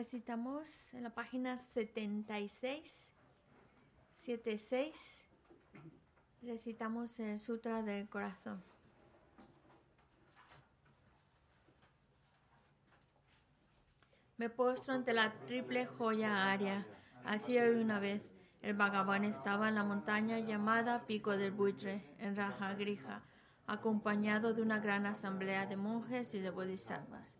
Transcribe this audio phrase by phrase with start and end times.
[0.00, 3.12] Recitamos en la página 76,
[4.16, 5.24] 76,
[6.40, 8.64] recitamos el Sutra del Corazón.
[14.38, 16.86] Me postro ante la triple joya aria.
[17.26, 18.22] Así hoy una vez,
[18.62, 23.22] el Bhagavan estaba en la montaña llamada Pico del Buitre, en Raja Grija,
[23.66, 27.39] acompañado de una gran asamblea de monjes y de bodhisattvas.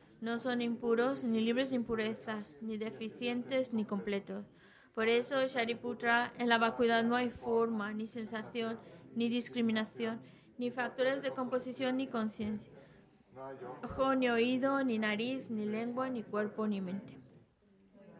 [0.21, 4.45] no son impuros, ni libres de impurezas, ni deficientes, ni completos.
[4.93, 8.79] Por eso, Shariputra, en la vacuidad no hay forma, ni sensación,
[9.15, 10.21] ni discriminación,
[10.59, 12.71] ni factores de composición, ni conciencia.
[13.83, 17.17] Ojo, ni oído, ni nariz, ni lengua, ni cuerpo, ni mente.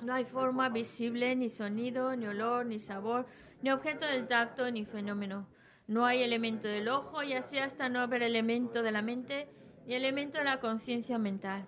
[0.01, 3.27] No hay forma visible, ni sonido, ni olor, ni sabor,
[3.61, 5.47] ni objeto del tacto, ni fenómeno.
[5.85, 9.47] No hay elemento del ojo, y así hasta no haber elemento de la mente,
[9.85, 11.67] ni elemento de la conciencia mental.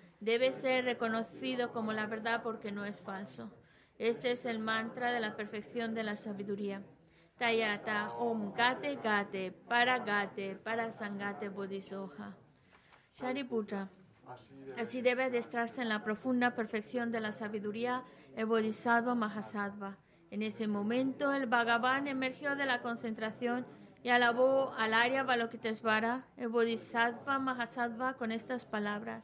[0.21, 3.51] debe ser reconocido como la verdad porque no es falso.
[3.97, 6.81] Este es el mantra de la perfección de la sabiduría.
[7.37, 12.35] Tayata Om Gate Gate Para Gate Para Sangate Bodhisoja.
[13.15, 13.89] Shariputra.
[14.77, 18.03] Así debe adestrarse en la profunda perfección de la sabiduría
[18.35, 19.97] el Bodhisattva Mahasattva.
[20.29, 23.65] En ese momento el Bhagavan emergió de la concentración
[24.03, 29.23] y alabó al Arya Balokitesvara, el Bodhisattva Mahasattva, con estas palabras.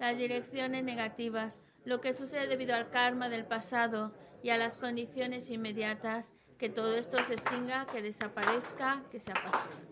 [0.00, 5.50] las direcciones negativas, lo que sucede debido al karma del pasado y a las condiciones
[5.50, 9.88] inmediatas, que todo esto se extinga, que desaparezca, que se apague.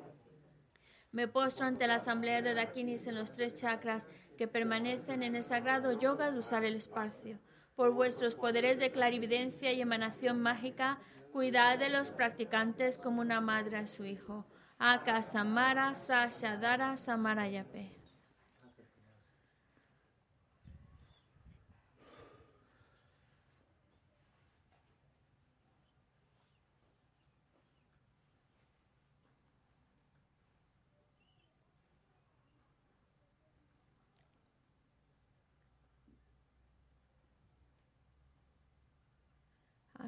[1.13, 5.43] Me postro ante la asamblea de Dakinis en los tres chakras que permanecen en el
[5.43, 7.39] sagrado yoga de usar el espacio.
[7.75, 10.99] Por vuestros poderes de clarividencia y emanación mágica,
[11.33, 14.47] cuidad de los practicantes como una madre a su hijo.
[14.79, 17.96] Aka Samara Sashadara Samarayape.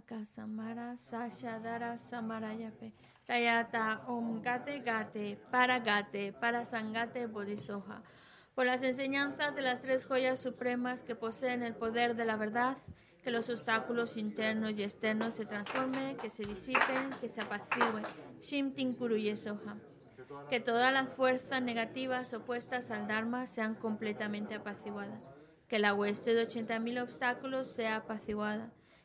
[0.09, 2.93] Akasamara Sashadara Samarayape
[3.27, 8.03] Tayata Om Gate Gate Para Gate Para Sangate Bodhisoja.
[8.55, 12.79] Por las enseñanzas de las tres joyas supremas que poseen el poder de la verdad,
[13.23, 18.05] que los obstáculos internos y externos se transformen, que se disipen, que se apacigüen.
[18.41, 19.77] Shimtin Kuruyesoja.
[20.49, 25.29] Que todas las fuerzas negativas opuestas al Dharma sean completamente apaciguadas.
[25.69, 28.73] Que la hueste de 80.000 obstáculos sea apaciguada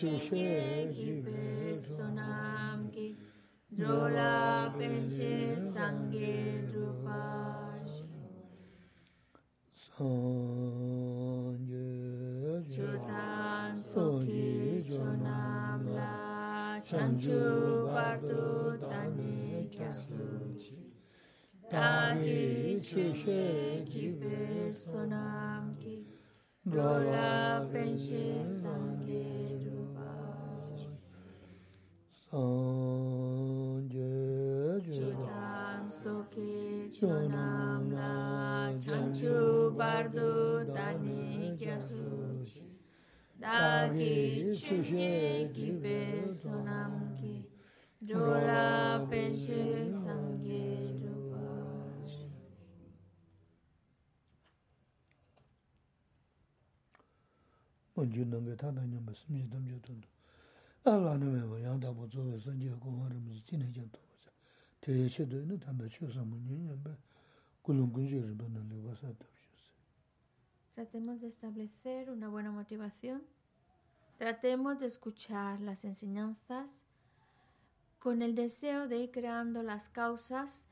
[0.00, 3.08] Suche ki personam ki
[3.76, 7.96] Drola penche sange drupash
[9.76, 10.24] Sanje
[12.72, 17.42] Chotan soki chonam la Chanchu
[17.92, 20.80] bardu tani kyasuchi
[21.70, 25.96] Tahi chuche ki personam ki
[26.64, 28.24] Drola penche
[28.62, 29.28] sange
[29.60, 29.69] drupash
[44.00, 45.96] ki chushe ki pe
[46.38, 47.34] sonam ki
[48.00, 50.64] dola penche sangye
[51.02, 51.44] rupa
[57.94, 60.08] Onju nange tata nyamba smiji damja tundu.
[60.84, 64.30] Ala nime wa yangda po zowe sanje kuwa rimizi jine jam togo za.
[64.80, 66.96] Te ye she doyne tamba chio samu nyen yamba
[67.62, 69.72] kulung kunji riba nale wasa tabshu za.
[70.74, 73.20] Tratemos de establecer una buena motivación
[74.20, 76.84] Tratemos de escuchar las enseñanzas
[77.98, 80.66] con el deseo de ir creando las causas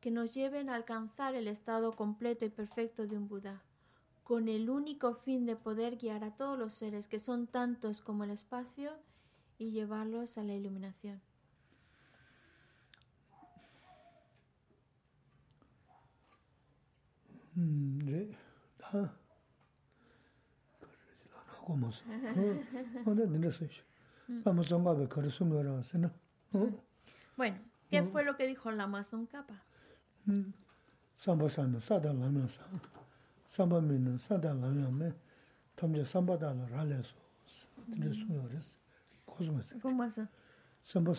[0.00, 3.60] que nos lleven a alcanzar el estado completo y perfecto de un Buda,
[4.22, 8.22] con el único fin de poder guiar a todos los seres que son tantos como
[8.22, 8.92] el espacio
[9.58, 11.20] y llevarlos a la iluminación.
[17.56, 18.30] Mm,
[18.92, 19.21] ah.
[21.67, 22.03] 그러지라고 뭐서.
[22.05, 23.65] 어, 근데 너네서
[24.45, 26.09] 아무 정가be 그래서 뭐라서는.
[26.53, 26.83] 어?
[27.35, 29.55] Bueno, ¿qué fue lo que dijo Lama Tsongkhapa?
[30.29, 30.53] 음.
[31.17, 32.61] 삼바산은 사달라면서
[33.47, 35.13] 삼바미는 사달라면에
[35.75, 37.15] 탐제 삼바다를 할래서
[37.77, 38.77] 어떻게 숨어렸어.
[39.25, 39.79] 고스모스.
[39.79, 40.27] ¿Cómo eso?
[40.83, 41.13] 삼바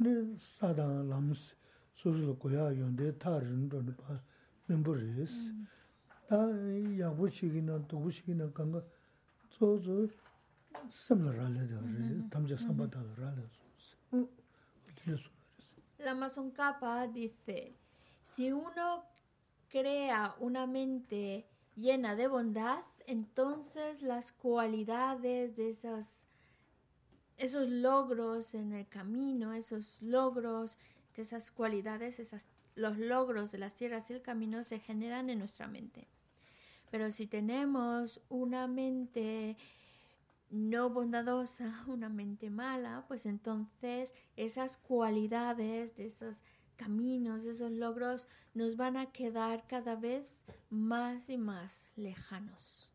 [0.00, 1.56] 삼부 주소는 사다 남다 야부 주모저 야부 연구를 삼바 도자 셔스는 네 사다 람스
[1.92, 4.20] 소소로 고야 연데 다른 돈 봐.
[4.66, 5.54] 멤버리스.
[6.28, 6.36] 다
[6.98, 8.82] 야부식이나 도부식이나 간거
[9.50, 10.06] 저저
[10.90, 11.68] 섬라라래
[12.30, 13.42] 담자 삼바다라래.
[14.12, 14.28] 어?
[14.90, 15.36] 어떻게 숨어렸어.
[15.98, 17.74] Lama Tsongkhapa dice,
[18.22, 19.04] si uno
[19.70, 26.26] crea una mente llena de bondad, entonces las cualidades de esos,
[27.41, 30.77] esos logros en el camino, esos logros,
[31.15, 35.39] de esas cualidades, esas, los logros de las tierras y el camino se generan en
[35.39, 36.07] nuestra mente.
[36.91, 39.57] Pero si tenemos una mente
[40.51, 46.43] no bondadosa, una mente mala, pues entonces esas cualidades de esos
[46.75, 50.31] caminos, de esos logros, nos van a quedar cada vez
[50.69, 52.90] más y más lejanos.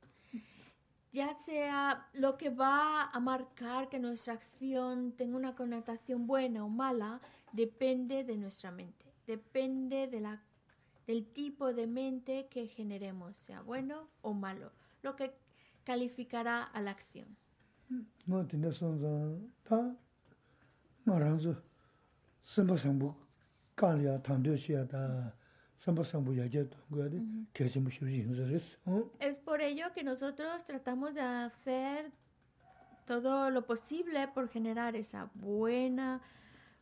[1.13, 6.69] Ya sea lo que va a marcar que nuestra acción tenga una connotación buena o
[6.69, 7.21] mala,
[7.53, 10.43] depende de nuestra mente, depende de la,
[11.07, 14.73] del tipo de mente que generemos, sea bueno o malo,
[15.03, 15.35] lo que
[15.85, 17.37] calificará a la acción.
[29.21, 32.11] Es por ello que nosotros tratamos de hacer
[33.07, 36.21] todo lo posible por generar esa buena,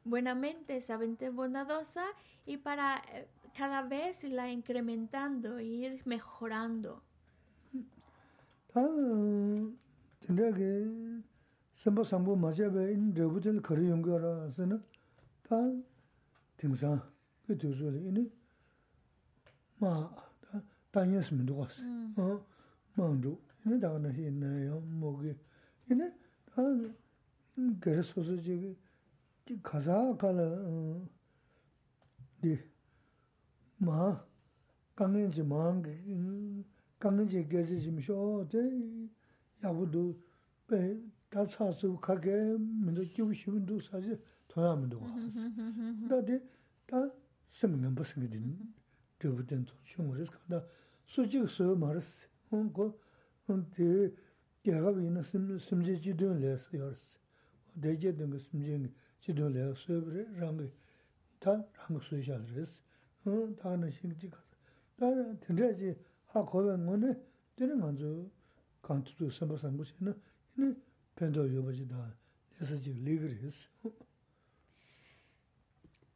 [0.05, 2.05] buena mente, esa mente bondadosa
[2.47, 7.03] y para eh, cada vez la incrementando, ir mejorando.
[19.78, 20.14] 마
[20.92, 21.82] 다니었으면 누가스
[22.18, 22.46] 어
[22.96, 25.36] 망도 이니 다가나 했나요 뭐게
[25.90, 26.12] 이니
[26.46, 26.62] 다
[27.80, 28.76] 그래서 저기
[29.64, 30.42] 가사 가라
[32.42, 34.26] 네마
[34.96, 35.84] 강인지 망
[37.00, 38.58] 강인지 계지심쇼 대
[39.64, 40.16] 야부도
[40.68, 40.98] 배
[41.30, 45.40] 다차서 가게 민도 교시분도 사지 도야면도 와서
[46.08, 46.42] 근데
[46.86, 47.10] 다
[47.50, 48.74] 세면 무슨 게 되는
[49.23, 50.61] gyabudin tō shūngu rīs kāndā
[51.15, 52.09] sūchīg sōyō mā rīs,
[52.51, 52.87] hōng kō,
[53.49, 53.89] hōng tī
[54.67, 57.05] gyāgab yīna simjī jidōn lē sōyō rīs,
[57.75, 58.81] hō dējē dōngi simjī
[59.27, 60.71] jidōn lē sōyō bī rāngi,
[61.45, 62.79] tā rāngi sōyō shāl rīs,
[63.27, 64.59] hōng tā nā shīng jī kāsā,
[65.01, 65.13] tā
[65.47, 65.95] tīndrā jī
[66.35, 67.15] hā kōwa ngō nē,
[67.59, 68.13] tīrī ngā dzō
[68.85, 70.17] kāntū tō sāmbā sāngu shī na,
[70.57, 70.75] yīni
[71.19, 73.65] pēntō yōba jī tā lē sā jī līg rīs.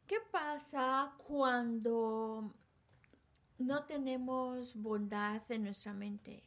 [0.09, 2.51] ¿Qué pasa cuando
[3.59, 6.43] no tenemos bondad en nuestra mente?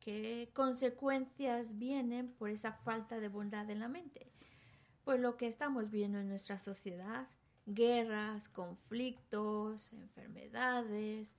[0.00, 4.30] ¿Qué consecuencias vienen por esa falta de bondad en la mente?
[5.04, 7.26] Pues lo que estamos viendo en nuestra sociedad,
[7.66, 11.36] guerras, conflictos, enfermedades,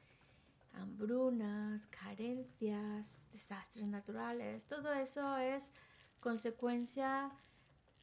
[0.73, 5.71] hambrunas, carencias, desastres naturales, todo eso es
[6.19, 7.31] consecuencia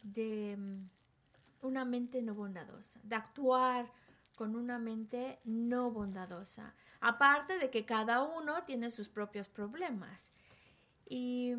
[0.03, 3.91] de mm, una mente no bondadosa, de actuar
[4.41, 6.75] con una mente no bondadosa.
[7.03, 10.33] Aparte de que cada uno tiene sus propios problemas.
[11.07, 11.53] Y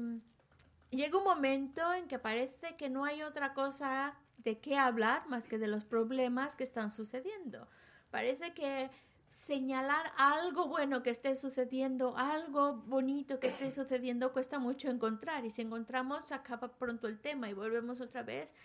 [0.90, 5.48] llega un momento en que parece que no hay otra cosa de qué hablar más
[5.48, 7.68] que de los problemas que están sucediendo.
[8.10, 8.90] Parece que
[9.30, 15.46] señalar algo bueno que esté sucediendo, algo bonito que esté sucediendo, cuesta mucho encontrar.
[15.46, 18.56] Y si encontramos, acaba pronto el tema y volvemos otra vez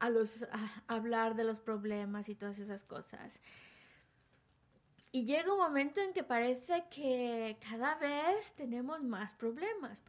[0.00, 0.46] a, los,
[0.88, 3.40] hablar de los problemas y todas esas cosas.
[5.12, 10.02] Y llega un momento en que parece que cada vez tenemos más problemas.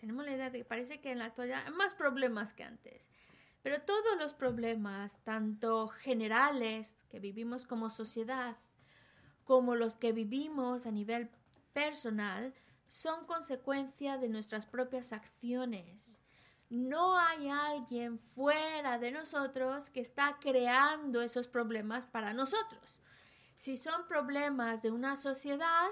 [0.00, 3.08] tenemos la idea de que parece que en la actualidad hay más problemas que antes.
[3.62, 8.56] Pero todos los problemas, tanto generales que vivimos como sociedad,
[9.44, 11.30] como los que vivimos a nivel
[11.72, 12.52] personal,
[12.88, 16.21] son consecuencia de nuestras propias acciones.
[16.72, 23.02] No hay alguien fuera de nosotros que está creando esos problemas para nosotros.
[23.54, 25.88] Si son problemas de una sociedad,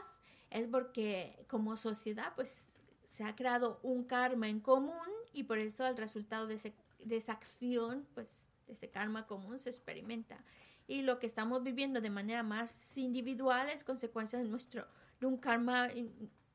[0.48, 5.86] es porque como sociedad pues se ha creado un karma en común y por eso
[5.86, 6.72] el resultado de,
[7.04, 10.42] de esa acción, pues ese karma común se experimenta
[10.88, 14.86] y lo que estamos viviendo de manera más individual es consecuencia de nuestro
[15.26, 15.88] un karma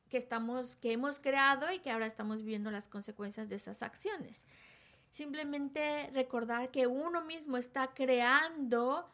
[0.09, 4.45] que estamos que hemos creado y que ahora estamos viviendo las consecuencias de esas acciones.
[5.09, 9.09] Simplemente recordar que uno mismo está creando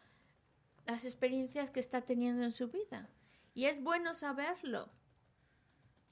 [0.85, 3.09] las experiencias que está teniendo en su vida
[3.53, 4.89] y es bueno saberlo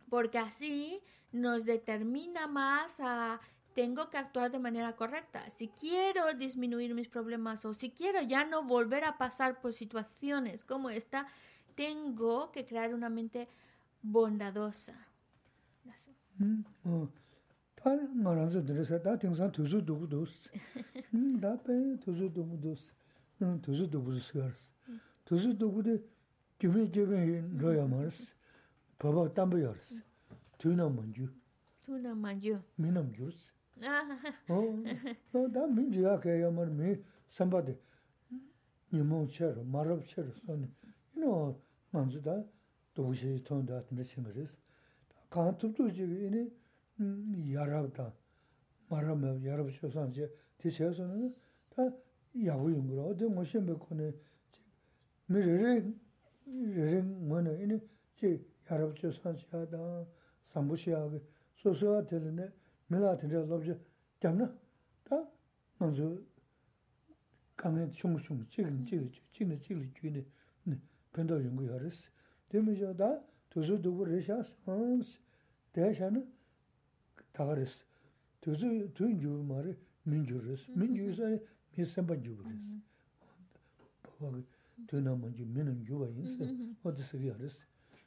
[0.10, 3.40] porque así nos determina más a
[3.74, 5.50] tengo que actuar de manera correcta.
[5.50, 10.64] Si quiero disminuir mis problemas o si quiero ya no volver a pasar por situaciones
[10.64, 11.28] como esta,
[11.76, 13.48] tengo que crear una mente
[14.04, 14.96] bondadosa.
[17.80, 20.34] Tā ngā rānsu dhirisa, tā tīngsā tūsū dhūgu dhūs.
[21.44, 22.88] Tā pē tūsū dhūgu dhūs,
[23.40, 24.66] tūsū dhūgu dhūs kārs.
[25.30, 25.96] Tūsū dhūgu dhī
[26.60, 27.22] gyūmī gyūmī
[27.64, 28.20] rāyā mārs,
[29.00, 29.94] pāpāk tāmbu yārs.
[30.60, 31.30] Tūnā māñjū.
[31.86, 32.60] Tūnā māñjū.
[32.84, 33.52] Mīnam gyūrs.
[33.80, 36.98] Tā mīn jīyā kāyā mār mī
[37.36, 37.78] sāmbā dhī,
[38.92, 40.68] nīmō chēr, mārab chēr, sōni.
[41.16, 41.32] Yīnā
[41.96, 42.36] māñjū tā,
[42.99, 44.47] 도시 통다 같은 생각을
[45.31, 46.51] 간투도 지금
[46.99, 48.13] 이 야랍다.
[48.89, 51.35] 말하면 야랍 쇼산제 뒤에서는
[51.71, 51.91] 다
[52.45, 53.03] 야부인 거라.
[53.09, 54.15] 어디 뭐 심be 거네.
[55.27, 55.93] 미르르
[56.45, 57.65] 미르르 뭐네.
[57.65, 57.81] 이네
[58.15, 60.07] 제 야랍 쇼산시하다.
[60.47, 61.21] 삼부시하게
[61.57, 62.53] 소소가 되는데
[82.26, 82.68] jūgu rīs.
[84.06, 85.46] Pāpā kī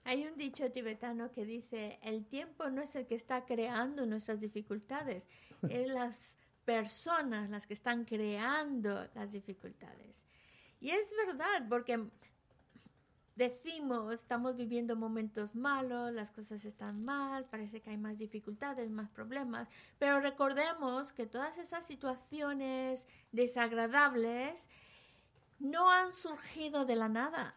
[0.04, 4.40] Hay un dicho tibetano que dice, el tiempo no es el que está creando nuestras
[4.40, 5.28] dificultades,
[5.70, 10.26] es las personas las que están creando las dificultades.
[10.80, 12.08] Y es verdad, porque
[13.34, 19.10] decimos, estamos viviendo momentos malos, las cosas están mal, parece que hay más dificultades, más
[19.10, 19.68] problemas,
[19.98, 24.68] pero recordemos que todas esas situaciones desagradables
[25.58, 27.54] no han surgido de la nada.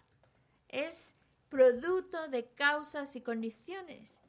[0.69, 1.15] Es
[1.49, 4.19] producto de causas y condiciones.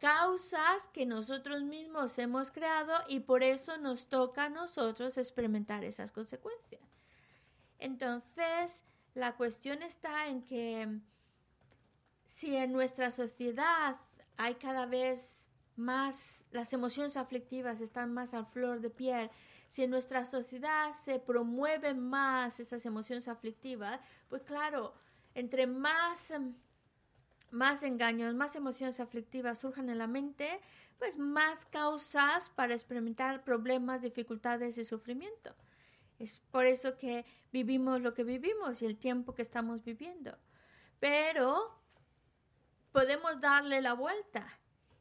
[0.00, 6.10] Causas que nosotros mismos hemos creado y por eso nos toca a nosotros experimentar esas
[6.10, 6.80] consecuencias.
[7.78, 11.00] Entonces, la cuestión está en que
[12.26, 13.96] si en nuestra sociedad
[14.36, 19.30] hay cada vez más, las emociones aflictivas están más a flor de piel,
[19.68, 24.94] si en nuestra sociedad se promueven más esas emociones aflictivas, pues claro,
[25.34, 26.54] entre más, em,
[27.50, 30.60] más engaños, más emociones aflictivas surjan en la mente,
[30.98, 35.54] pues más causas para experimentar problemas, dificultades y sufrimiento.
[36.20, 40.36] Es por eso que vivimos lo que vivimos y el tiempo que estamos viviendo.
[40.98, 41.80] Pero
[42.92, 44.46] podemos darle la vuelta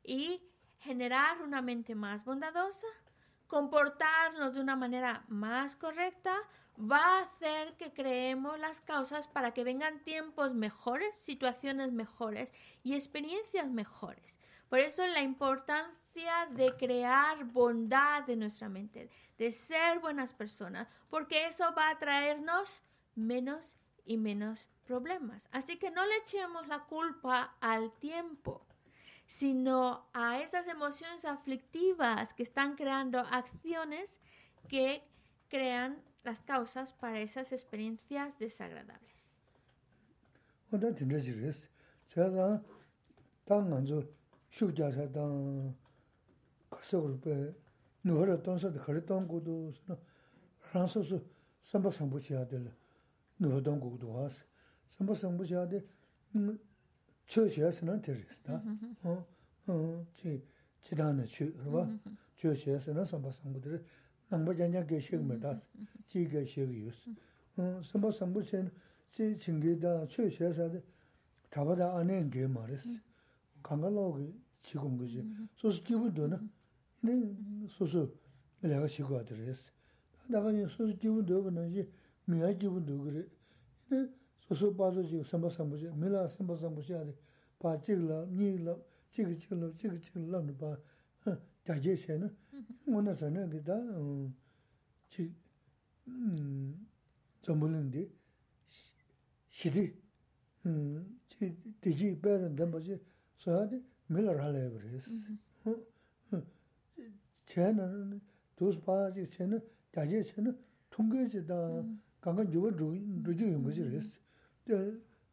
[0.01, 0.41] y
[0.79, 2.87] generar una mente más bondadosa,
[3.47, 6.37] comportarnos de una manera más correcta,
[6.79, 12.93] va a hacer que creemos las causas para que vengan tiempos mejores, situaciones mejores y
[12.93, 14.38] experiencias mejores.
[14.69, 21.47] Por eso la importancia de crear bondad en nuestra mente, de ser buenas personas, porque
[21.47, 22.83] eso va a traernos
[23.15, 25.49] menos y menos problemas.
[25.51, 28.65] Así que no le echemos la culpa al tiempo,
[29.25, 34.19] sino a esas emociones aflictivas que están creando acciones
[34.67, 35.03] que
[35.47, 39.39] crean las causas para esas experiencias desagradables.
[44.49, 45.75] shukjasa dan
[46.69, 47.55] kasa urpe
[48.03, 49.73] nuhara tansa di khari tang kudu
[50.73, 51.21] ransa su
[51.61, 52.71] samba sambu chiyade la
[53.37, 54.35] nuhara tang kudu waas
[54.97, 55.83] samba sambu chiyade
[57.27, 58.61] chö chiyasa nan teris ta
[60.15, 60.41] chi
[60.81, 61.87] chidana chö rwa
[62.35, 63.79] chö chiyasa nan samba sambu teri
[64.29, 65.59] nangba janya ge shek me ta
[66.07, 67.07] chi ge shek yus
[67.81, 68.71] samba sambu chiyana
[69.11, 70.81] chi chingi da chö chiyasa di
[71.49, 72.85] trabada anen ge maris
[73.69, 75.23] 강가로기 지금 거지.
[75.55, 76.49] 소스 기분도는
[77.03, 78.11] 이네 소스
[78.61, 79.69] 내가 시고 아드레스
[80.27, 81.87] 내가 이 소스 기분도 그는지
[82.25, 83.23] 미야 기분도 그래.
[83.91, 87.13] 이네 소스 봐서 지금 삼바삼 보지 밀라 삼바삼 보지 아니
[87.59, 88.75] 봐 찍라 니라
[89.11, 90.75] 찍이 찍라 찍이 찍라 봐.
[91.63, 92.35] 자제세는
[92.87, 93.77] 뭐나 전에 기다
[95.09, 95.31] 지
[97.43, 98.09] 전부는데
[99.49, 99.93] 시디
[100.65, 101.19] 음
[101.81, 102.99] 되지 배는 담보지.
[103.39, 105.09] 사디 밀을 할래 그랬어.
[107.45, 108.21] 쟤는
[108.55, 109.59] 도스 바지 쟤는
[109.91, 110.57] 자제 쟤는
[110.89, 111.83] 통계지다
[112.21, 114.19] 강간 요거 루지 용거지 그랬어.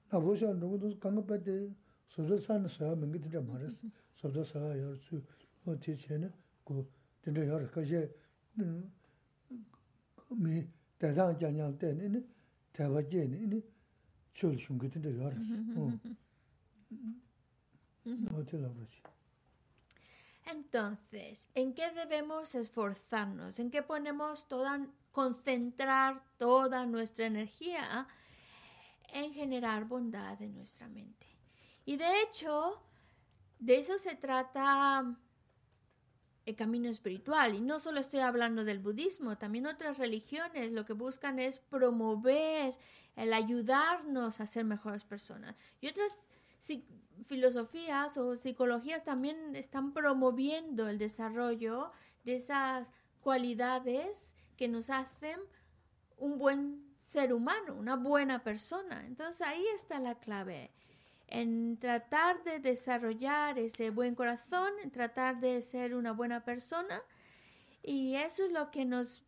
[0.08, 1.74] 나 보셔 누구도 강간 빠데
[2.06, 3.88] 소도산 서야 맹기들 말했어.
[4.14, 5.20] 소도사 열수
[5.66, 6.32] 어디 쟤는
[6.64, 6.88] 그
[7.22, 8.08] 진짜 여러 가지
[10.30, 10.64] 미
[10.98, 12.26] 대장 장장 때는
[12.72, 13.62] 대바제는
[14.32, 15.54] 줄 중거든 열었어.
[15.80, 15.92] 어.
[20.46, 23.58] Entonces, ¿en qué debemos esforzarnos?
[23.58, 28.06] ¿En qué ponemos toda, concentrar toda nuestra energía
[29.12, 31.26] en generar bondad en nuestra mente?
[31.84, 32.80] Y de hecho,
[33.58, 35.16] de eso se trata
[36.44, 37.54] el camino espiritual.
[37.54, 42.76] Y no solo estoy hablando del budismo, también otras religiones lo que buscan es promover,
[43.16, 45.56] el ayudarnos a ser mejores personas.
[45.80, 46.16] Y otras
[47.26, 51.90] filosofías o psicologías también están promoviendo el desarrollo
[52.24, 55.40] de esas cualidades que nos hacen
[56.18, 59.04] un buen ser humano, una buena persona.
[59.06, 60.70] Entonces ahí está la clave
[61.28, 67.02] en tratar de desarrollar ese buen corazón, en tratar de ser una buena persona.
[67.82, 69.24] Y eso es lo que nos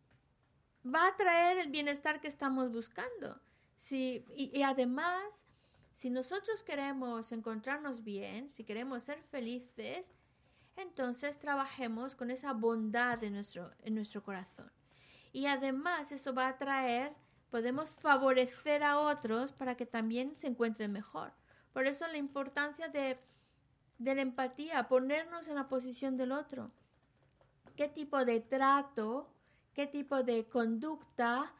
[0.85, 3.39] va a traer el bienestar que estamos buscando.
[3.91, 5.45] y, y, además,
[5.99, 10.13] si nosotros queremos encontrarnos bien, si queremos ser felices,
[10.77, 14.71] entonces trabajemos con esa bondad en nuestro, en nuestro corazón.
[15.33, 17.13] Y además eso va a traer,
[17.51, 21.33] podemos favorecer a otros para que también se encuentren mejor.
[21.73, 23.19] Por eso la importancia de,
[23.97, 26.71] la empatía, ponernos en la posición del otro.
[27.75, 29.29] ¿Qué tipo de trato,
[29.73, 31.53] qué tipo de conducta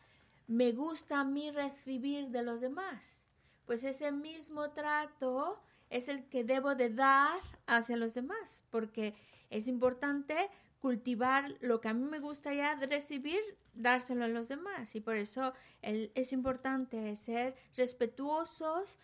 [0.47, 3.28] me gusta a mí recibir de los demás?
[3.69, 9.13] Pues ese mismo trato es el que debo de dar hacia los demás, porque
[9.51, 13.39] es importante cultivar lo que a mí me gustaría recibir,
[13.75, 14.95] dárselo a los demás.
[14.95, 15.53] Y por eso
[15.83, 18.97] es importante ser respetuosos,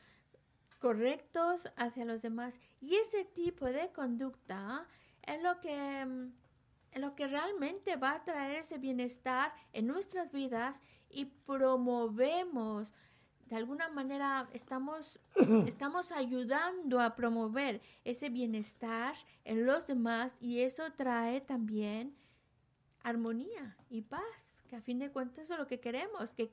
[0.80, 2.60] correctos hacia los demás.
[2.82, 4.88] Y ese tipo de conducta
[5.22, 10.82] es lo que, mm, lo que realmente va a traer ese bienestar en nuestras vidas
[11.08, 12.96] y promovemos,
[13.46, 15.20] de alguna manera estamos,
[15.68, 22.16] estamos ayudando a promover ese bienestar en los demás y eso trae también
[23.04, 26.52] armonía y paz, que a fin de cuentas es lo que queremos, que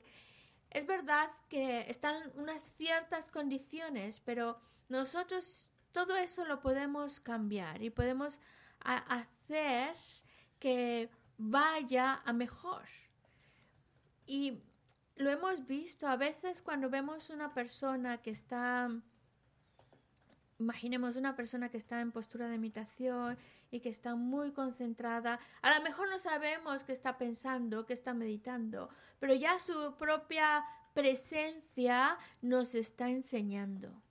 [0.69, 7.89] es verdad que están unas ciertas condiciones, pero nosotros todo eso lo podemos cambiar y
[7.89, 8.39] podemos
[8.79, 9.95] hacer
[10.59, 12.83] que vaya a mejor.
[14.25, 14.61] Y
[15.15, 18.89] lo hemos visto a veces cuando vemos una persona que está
[20.59, 23.37] Imaginemos una persona que está en postura de imitación
[23.69, 25.39] y que está muy concentrada.
[25.61, 30.63] A lo mejor no sabemos qué está pensando, qué está meditando, pero ya su propia
[30.93, 34.01] presencia nos está enseñando.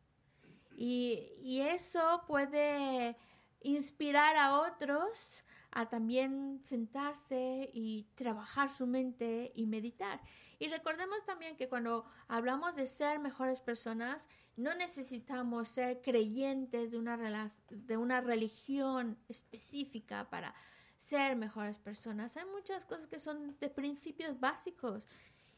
[0.77, 3.17] Y, y eso puede
[3.63, 10.21] inspirar a otros a también sentarse y trabajar su mente y meditar.
[10.59, 16.99] Y recordemos también que cuando hablamos de ser mejores personas, no necesitamos ser creyentes de
[16.99, 20.55] una, de una religión específica para
[20.99, 22.37] ser mejores personas.
[22.37, 25.09] Hay muchas cosas que son de principios básicos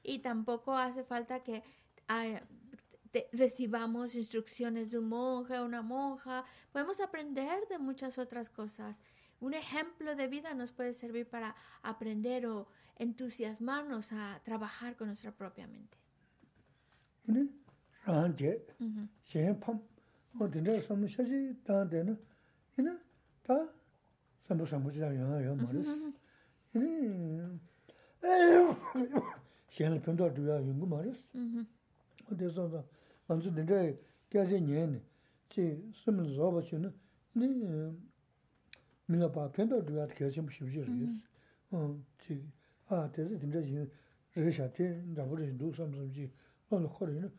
[0.02, 1.64] y tampoco hace falta que
[3.32, 6.44] recibamos instrucciones de un monje o una monja.
[6.72, 9.02] Podemos aprender de muchas otras cosas
[9.44, 15.32] un ejemplo de vida nos puede servir para aprender o entusiasmarnos a trabajar con nuestra
[15.32, 15.98] propia mente.
[39.06, 41.22] 민가 봐 편도 주야 계심 쉽지 그랬어.
[41.70, 42.42] 어, 지
[42.88, 43.90] 아, 대서 진짜 지
[44.34, 46.30] 레샤테 나버리 두 삼삼지
[46.70, 47.30] 어느 거리는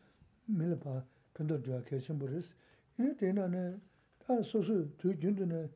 [0.46, 2.54] 민가 봐 편도 주야 계심 버렸어.
[2.98, 3.78] 이게 되나네.
[4.20, 5.68] 다 소소 두 준드네.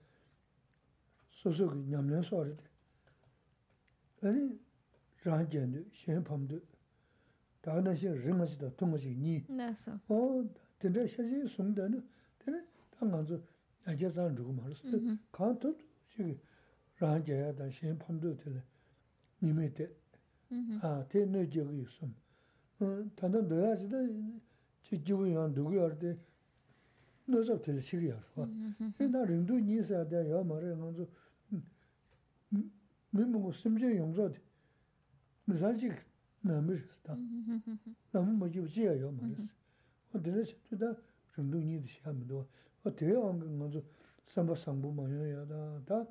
[1.30, 2.54] 소소 냠년 소리.
[4.22, 4.58] 아니
[5.24, 6.60] 라젠도 셴팜도
[7.60, 9.44] 다나 시 르마지도 통거지 니.
[9.48, 9.98] 나서.
[10.08, 10.44] 어,
[10.80, 12.06] 진짜 샤지 송다는
[12.38, 12.66] 되는
[12.98, 13.38] 당간서
[13.84, 14.82] 나제 산 주고 말았어.
[15.32, 16.38] 간도 지금
[16.98, 18.62] 라제야 다 신판도 되네.
[19.42, 19.90] 니메데.
[20.82, 22.14] 아, 대내 저기 있음.
[22.80, 23.96] 어, 단단 넣어야지다.
[24.82, 26.16] 지지고 연 누구 할때
[27.26, 28.20] 너서 될 시기야.
[29.10, 30.30] 나 링도 니서야 돼.
[30.30, 31.08] 야 말해 가지고
[33.10, 34.30] 멤버 심지 용서
[35.44, 35.90] 미살지
[36.42, 37.16] 남으시다.
[38.12, 39.48] 너무 뭐지 지야 요 말했어.
[40.14, 40.96] 어디서 또
[41.36, 42.46] 링도 니도 시험도
[42.95, 43.81] 대왕 먼저
[44.27, 46.05] 삼바 상부 마요야다 다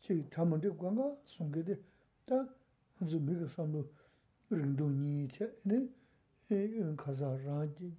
[0.00, 1.78] 지, 참은데 관가 송게데
[2.26, 2.48] 다
[2.98, 3.86] 무슨 미그 삼부
[4.48, 5.88] 릉도니 체네
[6.50, 7.92] 에 가자 라지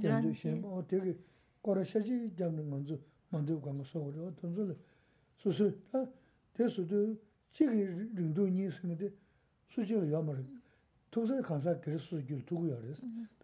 [0.00, 1.16] 된주 셴어 되게
[1.62, 2.98] 거라셔지 잡는 먼저
[3.30, 4.74] 먼저 관가 소리 어떤 소리
[5.36, 6.04] 소소 다
[6.52, 7.16] 대수도
[7.52, 9.12] 지기 릉도니 생데
[9.68, 10.44] 수지를 야말
[11.10, 13.02] 도서 간사 그래서 수지를 두고 그래서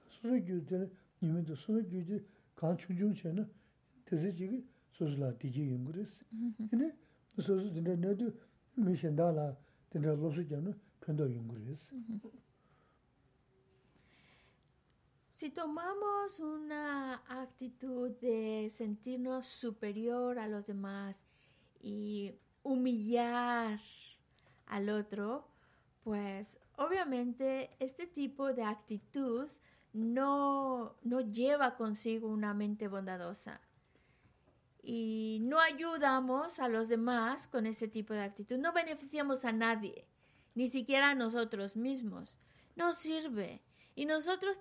[0.09, 0.91] 수지를
[1.23, 3.49] 님도 수지를 간 충중체는
[15.36, 21.26] Si tomamos una actitud de sentirnos superior a los demás
[21.82, 23.80] y humillar
[24.68, 25.48] al otro,
[26.04, 29.50] pues obviamente este tipo de actitud
[29.92, 33.60] no, no lleva consigo una mente bondadosa
[34.86, 40.06] y no ayudamos a los demás con ese tipo de actitud, no beneficiamos a nadie,
[40.56, 42.38] ni siquiera a nosotros mismos.
[42.76, 43.62] No sirve.
[43.96, 44.60] Y nosotros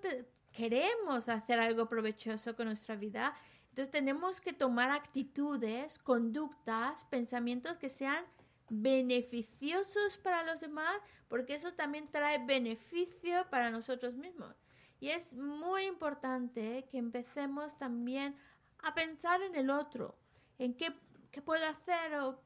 [0.53, 3.35] queremos hacer algo provechoso con nuestra vida,
[3.71, 8.25] entonces tenemos que tomar actitudes, conductas, pensamientos que sean
[8.69, 10.97] beneficiosos para los demás,
[11.29, 14.55] porque eso también trae beneficio para nosotros mismos.
[15.01, 18.52] Y es muy importante que empecemos también a
[18.95, 20.17] pensar en el otro,
[20.59, 20.93] en qué,
[21.31, 22.39] qué puedo hacer o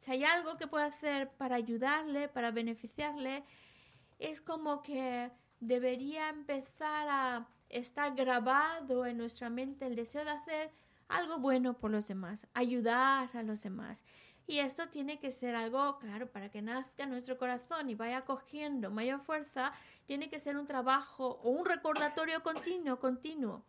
[0.00, 3.44] si hay algo que puedo hacer para ayudarle, para beneficiarle.
[4.18, 10.70] Es como que debería empezar a estar grabado en nuestra mente el deseo de hacer
[11.08, 14.04] algo bueno por los demás, ayudar a los demás.
[14.46, 18.90] Y esto tiene que ser algo, claro, para que nazca nuestro corazón y vaya cogiendo
[18.90, 19.72] mayor fuerza,
[20.04, 23.64] tiene que ser un trabajo o un recordatorio continuo, continuo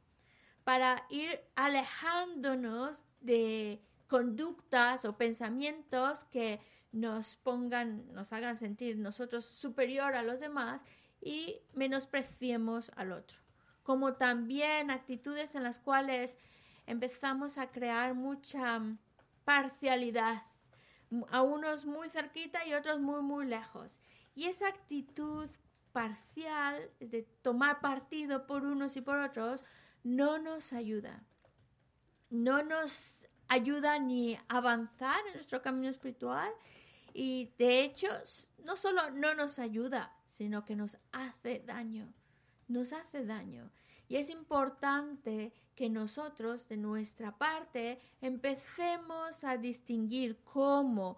[0.66, 6.60] para ir alejándonos de conductas o pensamientos que
[6.92, 10.84] nos pongan, nos hagan sentir nosotros superior a los demás
[11.22, 13.38] y menospreciemos al otro.
[13.84, 16.40] Como también actitudes en las cuales
[16.88, 18.82] empezamos a crear mucha
[19.44, 20.44] parcialidad,
[21.30, 24.02] a unos muy cerquita y otros muy, muy lejos.
[24.34, 25.48] Y esa actitud
[25.92, 29.64] parcial, de tomar partido por unos y por otros,
[30.06, 31.24] no nos ayuda.
[32.30, 36.52] No nos ayuda ni avanzar en nuestro camino espiritual
[37.12, 38.08] y de hecho
[38.64, 42.14] no solo no nos ayuda, sino que nos hace daño.
[42.68, 43.72] Nos hace daño.
[44.08, 51.18] Y es importante que nosotros, de nuestra parte, empecemos a distinguir cómo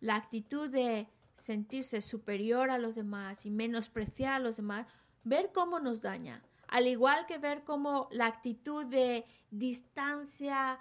[0.00, 4.86] la actitud de sentirse superior a los demás y menospreciar a los demás,
[5.24, 10.78] ver cómo nos daña Al igual que ver como la actitud de distancia,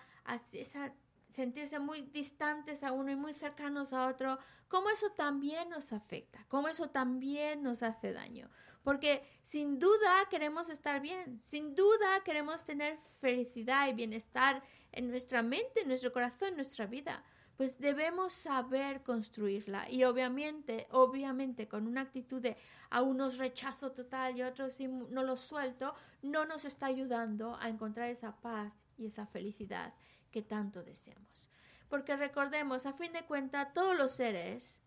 [1.32, 6.43] sentirse muy distantes a uno y muy cercanos a otro, cómo eso también nos afecta,
[6.47, 8.50] cómo eso también nos hace daño.
[8.84, 15.41] Porque sin duda queremos estar bien, sin duda queremos tener felicidad y bienestar en nuestra
[15.41, 17.23] mente, en nuestro corazón, en nuestra vida
[17.58, 19.89] pues debemos saber construirla.
[19.89, 22.56] Y obviamente, obviamente, con una actitud de
[22.91, 28.10] a unos rechazo total y otros no los suelto, no nos está ayudando a encontrar
[28.10, 29.93] esa paz y esa felicidad
[30.32, 31.50] que tanto deseamos.
[31.89, 34.80] Porque recordemos, a fin de cuentas, todos los seres,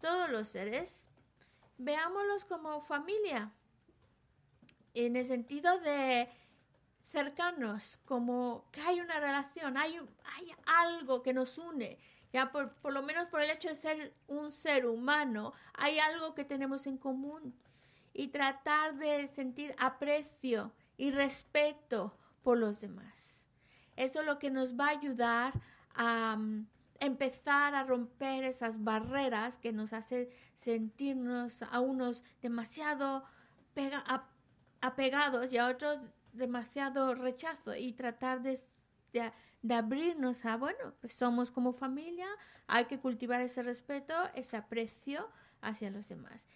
[0.00, 1.08] todos los seres,
[1.78, 3.52] veámoslos como familia,
[4.94, 6.28] en el sentido de
[7.02, 9.96] cercanos, como que hay una relación, hay,
[10.36, 11.98] hay algo que nos une,
[12.32, 16.34] ya por, por lo menos por el hecho de ser un ser humano, hay algo
[16.34, 17.54] que tenemos en común.
[18.12, 23.46] Y tratar de sentir aprecio y respeto por los demás.
[23.96, 25.52] Eso es lo que nos va a ayudar
[25.94, 26.66] a mm,
[27.00, 33.24] empezar a romper esas barreras que nos hacen sentirnos a unos demasiado
[34.80, 35.98] apegados y a otros
[36.32, 38.58] demasiado rechazo y tratar de
[39.70, 42.28] abrirnos a, bueno, pues somos como familia,
[42.66, 45.28] hay que cultivar ese respeto, ese aprecio
[45.60, 46.46] hacia los demás.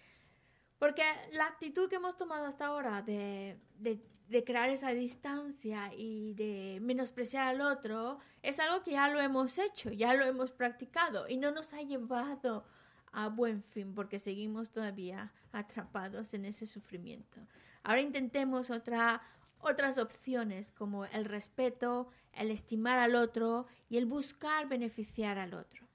[0.79, 6.33] Porque la actitud que hemos tomado hasta ahora de, de, de, crear esa distancia y
[6.33, 11.27] de menospreciar al otro es algo que ya lo hemos hecho, ya lo hemos practicado
[11.29, 12.65] y no nos ha llevado
[13.13, 17.39] a buen fin porque seguimos todavía atrapados en ese sufrimiento.
[17.83, 19.21] Ahora intentemos otra,
[19.63, 25.85] otras opciones como el respeto, el estimar al otro y el buscar beneficiar al otro.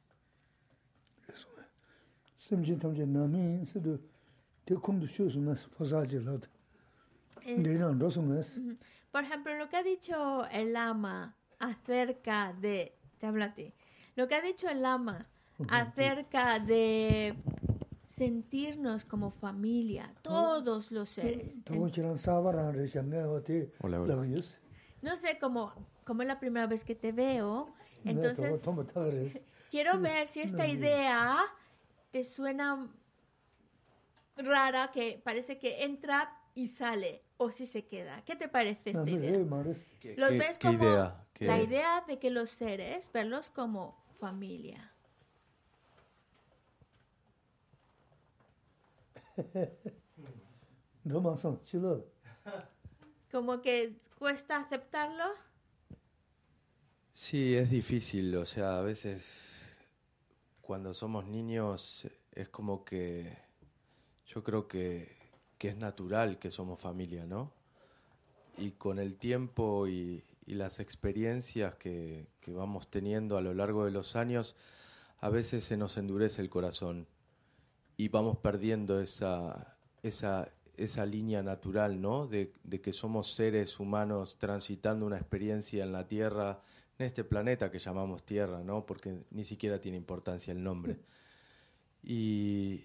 [9.10, 13.72] Por ejemplo, lo que ha dicho el lama acerca de, te habla a ti,
[14.16, 15.26] lo que ha dicho el lama
[15.68, 17.34] acerca de
[18.18, 21.62] sentirnos como familia, todos los seres.
[25.00, 25.72] No sé, como,
[26.04, 27.72] como es la primera vez que te veo,
[28.04, 28.62] entonces
[29.70, 31.38] quiero ver si esta idea
[32.10, 32.90] te suena
[34.36, 38.22] rara, que parece que entra y sale, o si se queda.
[38.24, 39.30] ¿Qué te parece esta idea?
[40.16, 40.84] ¿Los ves como
[41.38, 44.87] la idea de que los seres, verlos como familia?
[53.30, 55.24] Como que cuesta aceptarlo.
[57.12, 58.34] Sí, es difícil.
[58.36, 59.76] O sea, a veces
[60.62, 63.36] cuando somos niños es como que
[64.26, 65.16] yo creo que,
[65.58, 67.50] es natural que somos familia, ¿no?
[68.56, 73.90] Y con el tiempo y, las experiencias que, que, vamos teniendo a lo largo de
[73.90, 74.56] los años,
[75.20, 77.06] a veces se nos endurece el corazón
[77.98, 82.28] y vamos perdiendo esa, esa, esa línea natural, ¿no?
[82.28, 86.62] De, que somos seres humanos transitando una experiencia en la Tierra,
[86.96, 88.86] en este planeta que llamamos Tierra, ¿no?
[88.86, 91.00] Porque ni siquiera tiene importancia el nombre.
[92.04, 92.84] Y,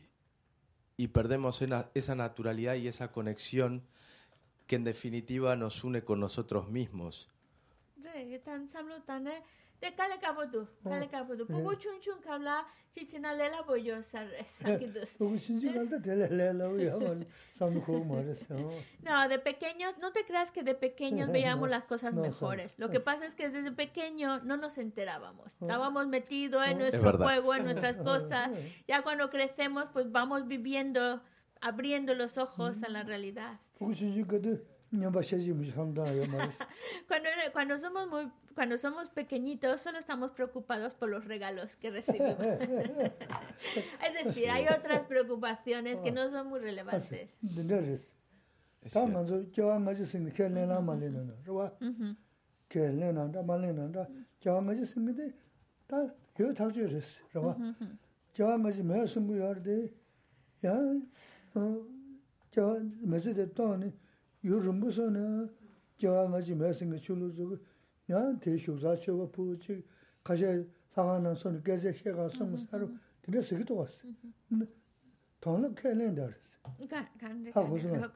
[0.97, 3.83] y perdemos esa naturalidad y esa conexión
[4.65, 7.29] que en definitiva nos une con nosotros mismos.
[8.23, 9.41] Sí,
[9.83, 11.45] de kale kapo tu, kale kapo tu.
[11.45, 15.17] Pugu chun chun kabla, chichina lela boyo sar sakidus.
[15.17, 18.49] Pugu chun chun kalda tele lela boyo, samuko mares.
[19.03, 22.75] No, de pequeños, no te creas que de pequeños veíamos las cosas mejores.
[22.77, 25.57] Lo que pasa es que desde pequeño no nos enterábamos.
[25.61, 28.51] Estábamos metidos en nuestro juego, en nuestras cosas.
[28.87, 31.21] Ya cuando crecemos, pues vamos viviendo,
[31.59, 33.59] abriendo los ojos a la realidad.
[33.77, 34.72] Pugu chun chun
[37.07, 42.37] cuando, cuando, somos muy, cuando somos pequeñitos, solo estamos preocupados por los regalos que recibimos.
[42.39, 47.37] es decir, hay otras preocupaciones que no son muy relevantes.
[64.43, 65.47] yu rumbu so na
[65.97, 67.57] kiawa nga ji maya singa chulu zugu
[68.09, 69.83] nyaan te shukza chewa pu chi
[70.23, 72.87] kasha saha na so na gaza shega so mu saru
[73.21, 74.07] tene sigi to wasi
[75.39, 76.49] tongla kaya len da resi
[77.53, 78.07] ha kuzi na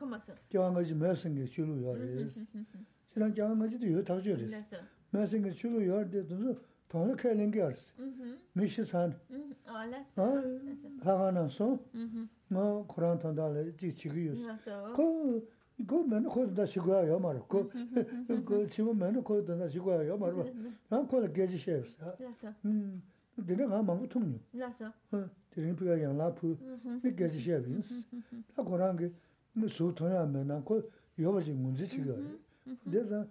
[0.50, 2.46] kiawa nga ji maya singa chulu ya resi
[3.14, 4.76] chidan kiawa nga ji tu yu tabzio resi
[5.12, 6.60] maya singa chulu ya resi dunzu
[6.90, 7.92] tongla kaya len kaya resi
[8.54, 9.16] mishi san
[11.04, 11.80] saha na so
[12.52, 14.44] nga kurang tanda la jik chigi yusi
[15.78, 20.46] 그거 맨날 거기다 시고야 요 말고 그 그거 지금 맨날 거기다 시고야 요 말고
[20.90, 21.96] 난 거기 계지 셰프스
[22.66, 23.02] 음
[23.36, 24.40] 근데 나 망고 통요?
[24.54, 24.92] 라서.
[25.12, 26.58] 어 드린 비가 양라프.
[27.06, 28.04] 이 계지 셰프스
[28.56, 28.64] 다.
[28.64, 30.82] 거란 게뭐 소통이야 맨날 거
[31.20, 32.16] 여버지 문제 지겨
[32.84, 33.28] 그래서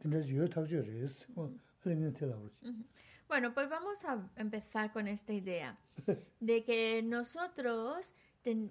[0.00, 1.50] 근데 요 타죠 레스 어.
[1.84, 2.84] 알면 되라 그러지.
[3.28, 5.76] Bueno, pues vamos a empezar con esta idea
[6.40, 8.70] de que nosotros ten,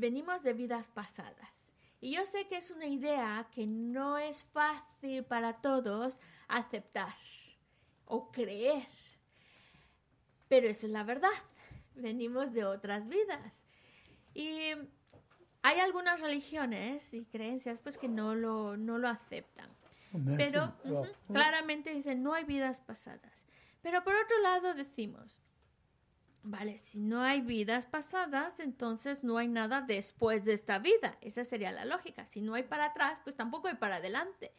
[0.00, 1.72] venimos de vidas pasadas.
[2.00, 7.14] Y yo sé que es una idea que no es fácil para todos aceptar
[8.06, 8.88] o creer.
[10.48, 11.28] Pero esa es la verdad.
[11.94, 13.66] Venimos de otras vidas.
[14.32, 14.72] Y
[15.62, 19.68] hay algunas religiones y creencias pues que no lo, no lo aceptan.
[20.36, 20.74] Pero
[21.28, 23.46] claramente dicen no hay vidas pasadas.
[23.82, 25.42] Pero por otro lado decimos,
[26.42, 31.18] Vale, si no hay vidas pasadas, entonces no hay nada después de esta vida.
[31.20, 32.26] Esa sería la lógica.
[32.26, 34.54] Si no hay para atrás, pues tampoco hay para adelante.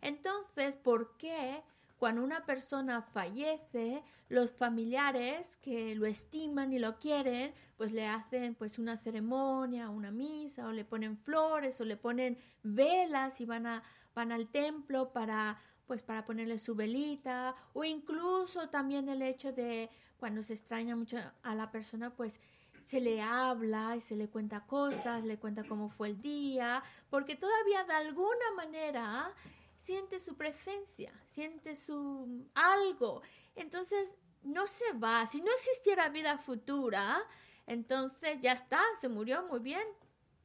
[0.00, 1.62] Entonces, ¿por qué
[1.98, 8.54] cuando una persona fallece, los familiares que lo estiman y lo quieren, pues le hacen
[8.54, 13.66] pues una ceremonia, una misa, o le ponen flores, o le ponen velas y van
[13.66, 13.82] a
[14.14, 19.90] van al templo para pues para ponerle su velita, o incluso también el hecho de
[20.24, 22.40] cuando se extraña mucho a la persona, pues
[22.80, 27.36] se le habla y se le cuenta cosas, le cuenta cómo fue el día, porque
[27.36, 29.30] todavía de alguna manera
[29.76, 33.20] siente su presencia, siente su algo.
[33.54, 35.26] Entonces, no se va.
[35.26, 37.18] Si no existiera vida futura,
[37.66, 39.86] entonces ya está, se murió muy bien.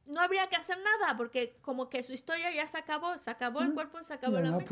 [0.04, 3.62] No habría que hacer nada porque como que su historia ya se acabó, se acabó
[3.62, 4.66] el cuerpo, se acabó la mente.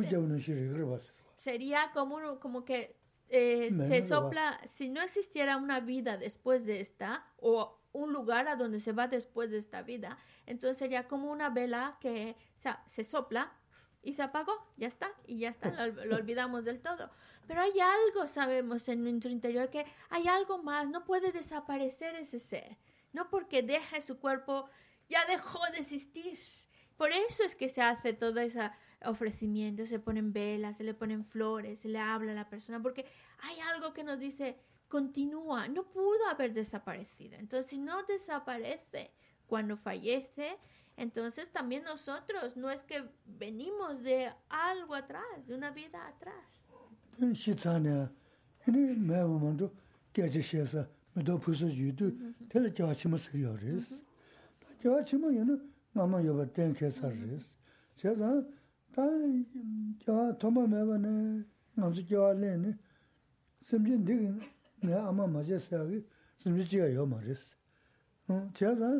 [1.38, 2.97] Sería como, como que
[3.28, 8.56] eh, se sopla, si no existiera una vida después de esta, o un lugar a
[8.56, 12.36] donde se va después de esta vida, entonces sería como una vela que
[12.86, 13.52] se sopla
[14.02, 15.82] y se apagó, ya está, y ya está, lo,
[16.16, 17.10] olvidamos del todo.
[17.46, 22.38] Pero hay algo, sabemos, en nuestro interior, que hay algo más, no puede desaparecer ese
[22.38, 22.78] ser,
[23.12, 24.68] no porque deje su cuerpo,
[25.08, 26.38] ya dejó de existir.
[26.98, 28.70] Por eso es que se hace todo ese
[29.04, 33.06] ofrecimiento, se ponen velas, se le ponen flores, se le habla a la persona, porque
[33.38, 37.36] hay algo que nos dice, continúa, no pudo haber desaparecido.
[37.36, 39.12] Entonces, si no desaparece
[39.46, 40.58] cuando fallece,
[40.96, 46.66] entonces también nosotros, no es que venimos de algo atrás, de una vida atrás.
[55.96, 57.54] Māma yoba ten kēsā rīs.
[58.00, 58.30] Chē sā,
[58.96, 59.06] tā
[60.04, 61.14] kiawā tōma mēwa nē,
[61.78, 62.72] ngāmsī kiawā lē nē,
[63.68, 64.32] sīmchī ndīgī
[64.86, 66.02] nē āmā mācē sā kī,
[66.42, 67.44] sīmchī chīgā yō mā rīs.
[68.58, 68.90] Chē sā,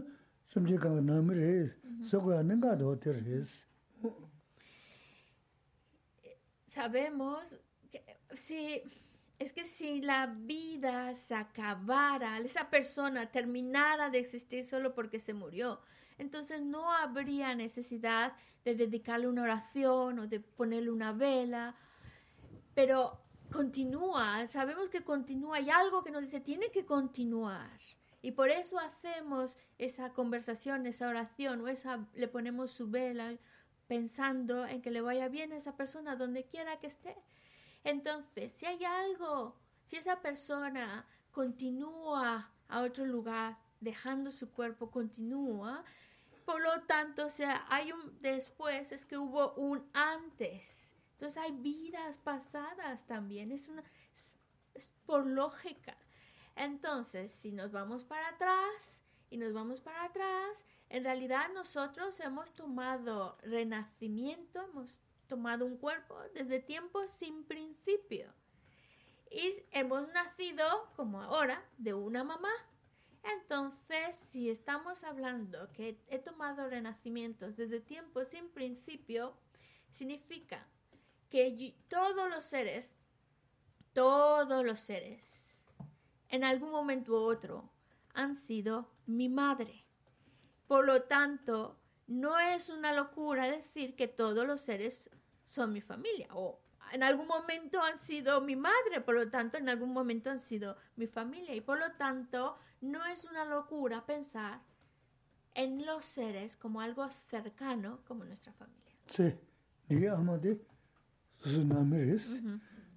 [0.54, 1.74] sīmchī kāngā nāmi rīs,
[2.10, 3.58] sōkuyā nīngā dō tē rīs.
[6.68, 7.58] Sabemos
[7.90, 8.00] que
[8.36, 8.82] si
[9.38, 15.32] es que si la vida se acabara, esa persona terminara de existir solo porque se
[15.32, 15.80] murió,
[16.18, 21.74] entonces no habría necesidad de dedicarle una oración o de ponerle una vela,
[22.74, 27.78] pero continúa, sabemos que continúa, hay algo que nos dice, tiene que continuar.
[28.20, 33.36] Y por eso hacemos esa conversación, esa oración, o esa, le ponemos su vela
[33.86, 37.16] pensando en que le vaya bien a esa persona donde quiera que esté.
[37.84, 45.84] Entonces, si hay algo, si esa persona continúa a otro lugar, dejando su cuerpo, continúa,
[46.48, 50.94] por lo tanto, o sea, hay un después, es que hubo un antes.
[51.12, 53.84] Entonces hay vidas pasadas también, es, una,
[54.14, 55.94] es, por lógica.
[56.56, 62.54] Entonces, si nos vamos para atrás y nos vamos para atrás, en realidad nosotros hemos
[62.54, 68.32] tomado renacimiento, hemos tomado un cuerpo desde tiempos sin principio.
[69.30, 72.54] Y hemos nacido, como ahora, de una mamá.
[73.22, 79.36] Entonces, si estamos hablando que he tomado renacimientos desde tiempos sin principio,
[79.90, 80.66] significa
[81.30, 82.96] que todos los seres,
[83.92, 85.64] todos los seres,
[86.28, 87.70] en algún momento u otro,
[88.14, 89.84] han sido mi madre.
[90.66, 95.10] Por lo tanto, no es una locura decir que todos los seres
[95.44, 96.60] son mi familia o
[96.92, 100.76] en algún momento han sido mi madre, por lo tanto en algún momento han sido
[100.96, 104.60] mi familia y por lo tanto no es una locura pensar
[105.54, 108.94] en los seres como algo cercano como nuestra familia.
[109.06, 109.34] Sí,
[110.06, 110.60] amade.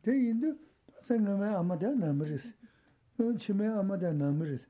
[0.03, 0.21] De
[1.55, 2.53] amade namiris.
[3.17, 4.63] Amade namiris.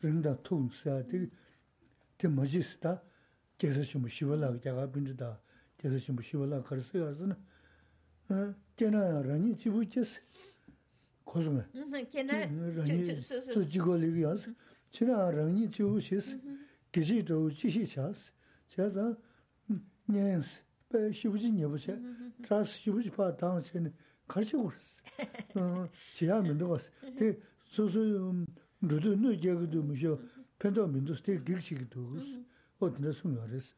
[0.00, 0.36] Rinda
[5.82, 7.34] 대서 신부 시월라 가르스 가르스는
[8.28, 10.20] 어 걔나 라니 지부 쳤어
[11.24, 11.64] 고스네
[12.08, 12.46] 걔나
[13.52, 14.52] 저 지고리 가서
[14.92, 16.36] 지나 라니 지부 쳤어
[16.92, 18.30] 기지 저 지시 쳤어
[18.68, 19.16] 제가
[20.06, 21.98] 년스 배 시부지 녀보세
[22.44, 23.92] 트라스 시부지 파 당신
[24.28, 24.96] 가르치고 그랬어
[25.56, 26.78] 어 지야 민도
[27.18, 27.98] 대 소소
[28.80, 30.16] 루드 누 제거도 무셔
[30.60, 32.14] 펜도 민도 스테 기기기도
[32.78, 33.74] 어디나 숨나랬어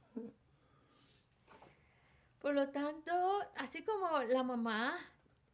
[2.45, 3.11] Por lo tanto,
[3.57, 4.99] así como la mamá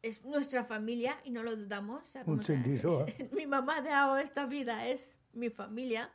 [0.02, 2.16] es nuestra familia y no lo dudamos,
[3.32, 6.10] mi mamá de ahora esta vida es mi familia,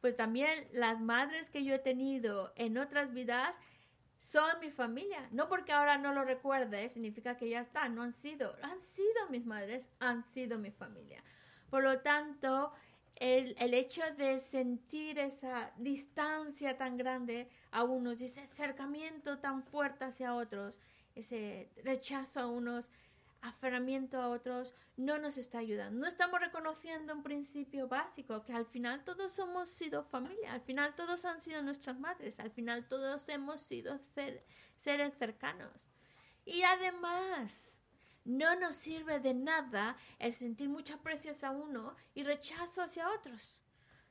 [0.00, 3.60] pues también las madres que yo he tenido en otras vidas
[4.18, 5.28] son mi familia.
[5.32, 9.28] No porque ahora no lo recuerde, significa que ya está, no han sido, han sido
[9.28, 11.22] mis madres, han sido mi familia.
[11.68, 12.72] Por lo tanto,
[13.16, 20.34] el, hecho de sentir esa distancia tan grande a unos, ese acercamiento tan fuerte hacia
[20.34, 20.78] otros,
[21.14, 22.90] ese rechazo a unos,
[23.40, 26.00] aferramiento a otros, no nos está ayudando.
[26.00, 30.94] No estamos reconociendo un principio básico, que al final todos hemos sido familia, al final
[30.94, 33.98] todos han sido nuestras madres, al final todos hemos sido
[34.76, 35.70] seres cercanos.
[36.44, 37.75] Y además,
[38.26, 43.62] no nos sirve de nada el sentir mucho aprecio hacia uno y rechazo hacia otros.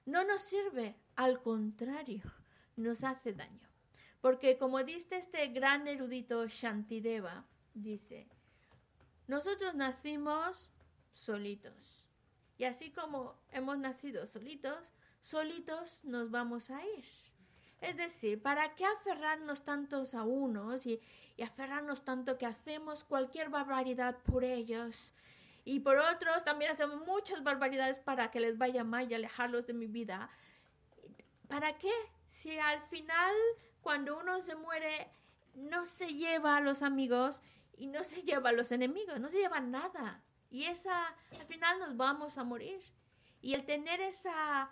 [0.05, 2.23] No nos sirve, al contrario,
[2.77, 3.69] nos hace daño.
[4.21, 8.27] Porque como dice este gran erudito Shantideva, dice,
[9.27, 10.71] nosotros nacimos
[11.13, 12.07] solitos.
[12.57, 17.05] Y así como hemos nacido solitos, solitos nos vamos a ir.
[17.81, 21.01] Es decir, ¿para qué aferrarnos tantos a unos y,
[21.43, 25.13] aferrarnos tanto que hacemos cualquier barbaridad por ellos?
[25.65, 29.73] Y por otros también hacemos muchas barbaridades para que les vaya mal y alejarlos de
[29.73, 30.29] mi vida.
[31.47, 31.91] ¿Para qué?
[32.27, 33.33] Si al final,
[33.81, 35.09] cuando uno se muere,
[35.53, 37.41] no se lleva a los amigos
[37.77, 40.23] y no se lleva a los enemigos, no se lleva nada.
[40.49, 41.07] Y esa,
[41.39, 42.79] al final nos vamos a morir.
[43.41, 44.69] Y el tener esa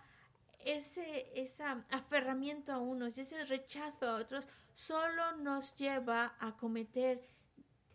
[0.65, 7.21] ese, ese aferramiento a unos y ese rechazo a otros solo nos lleva a cometer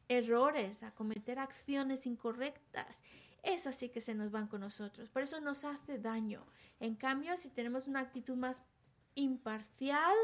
[0.08, 3.02] errores, a cometer acciones incorrectas.
[3.42, 5.08] Esas sí que se nos van con nosotros.
[5.08, 6.44] Por eso nos hace daño.
[6.80, 8.62] En cambio, si tenemos una actitud más
[9.14, 10.14] imparcial,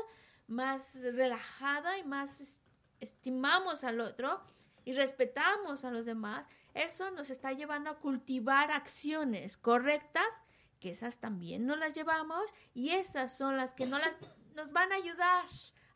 [0.46, 2.60] más relajada y más
[3.00, 4.40] estimamos al otro
[4.84, 10.40] y respetamos a los demás, eso nos está llevando a cultivar acciones correctas
[10.84, 14.14] que esas también no las llevamos y esas son las que no las,
[14.54, 15.46] nos van a ayudar.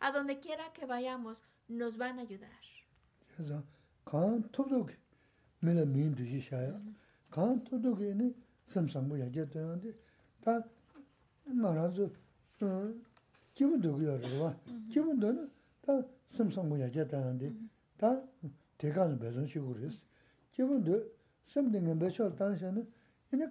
[0.00, 2.58] A donde quiera que vayamos, nos van a ayudar.
[4.10, 4.90] kaan tupduk
[5.60, 6.80] mela miin dushi shaya,
[7.30, 8.34] kaan tupduk ini
[8.64, 9.90] samsambu yagya tuyandi,
[10.40, 10.64] ta
[11.62, 12.10] maranzu
[13.54, 14.54] kibuduk yorwa,
[14.90, 15.50] kibuduk
[15.84, 15.94] ta
[16.28, 17.48] samsambu yagya tuyandi,
[17.98, 18.10] ta
[18.78, 20.00] dekani bezon shiguris,
[20.52, 21.02] kibuduk
[21.52, 22.82] samdingan bechol tanshani,
[23.32, 23.46] ini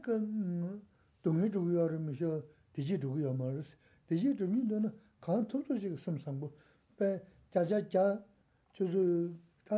[1.27, 3.77] 동해 주고요 미셔 디지 주고요 말스
[4.07, 6.53] 디지 주민도는 간 토도지 섬상고
[6.97, 8.25] 배 자자자
[8.73, 9.77] 주주 다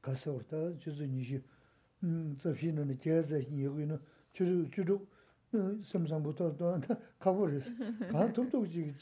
[0.00, 1.42] 가서 왔다 주주 니시
[2.02, 3.98] 음 접시는 계제 이거는
[4.32, 5.06] 주주 주주
[5.84, 6.78] 섬상부터 또
[7.18, 7.64] 가버렸어
[8.10, 8.94] 간 토도지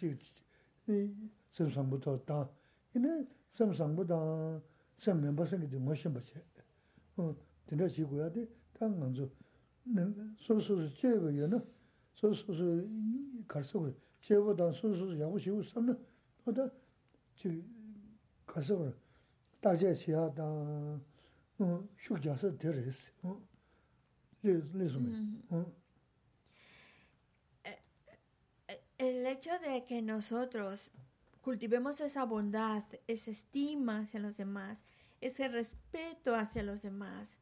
[0.88, 1.14] 이
[1.50, 2.48] 섬상부터 다
[2.94, 4.60] 이네 섬상보다
[4.98, 6.34] 섬면 벗은 게 뭐신 거지
[7.16, 7.34] 어
[7.68, 9.28] 진짜 지고야 돼 당먼저
[10.36, 11.64] 소소스 제거여는
[12.14, 12.88] 소소스
[13.48, 15.98] 가서 제보다 소소스 야구 시고 삼는
[16.44, 16.68] 어다
[17.34, 17.64] 지
[18.46, 18.92] 가서
[19.60, 23.52] 다제 시하다 어 슈자서 데레스 어
[25.50, 25.72] 어
[28.98, 30.90] El hecho de que nosotros
[31.40, 34.84] cultivemos esa bondad, esa estima hacia los demás,
[35.20, 37.36] ese respeto hacia los demás,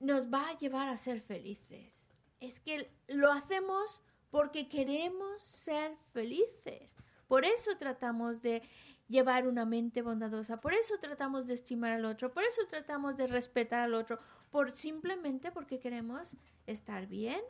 [0.00, 2.10] nos va a llevar a ser felices.
[2.40, 6.96] Es que lo hacemos porque queremos ser felices.
[7.26, 8.62] Por eso tratamos de
[9.08, 13.26] llevar una mente bondadosa, por eso tratamos de estimar al otro, por eso tratamos de
[13.26, 14.20] respetar al otro,
[14.50, 16.36] por simplemente porque queremos
[16.66, 17.40] estar bien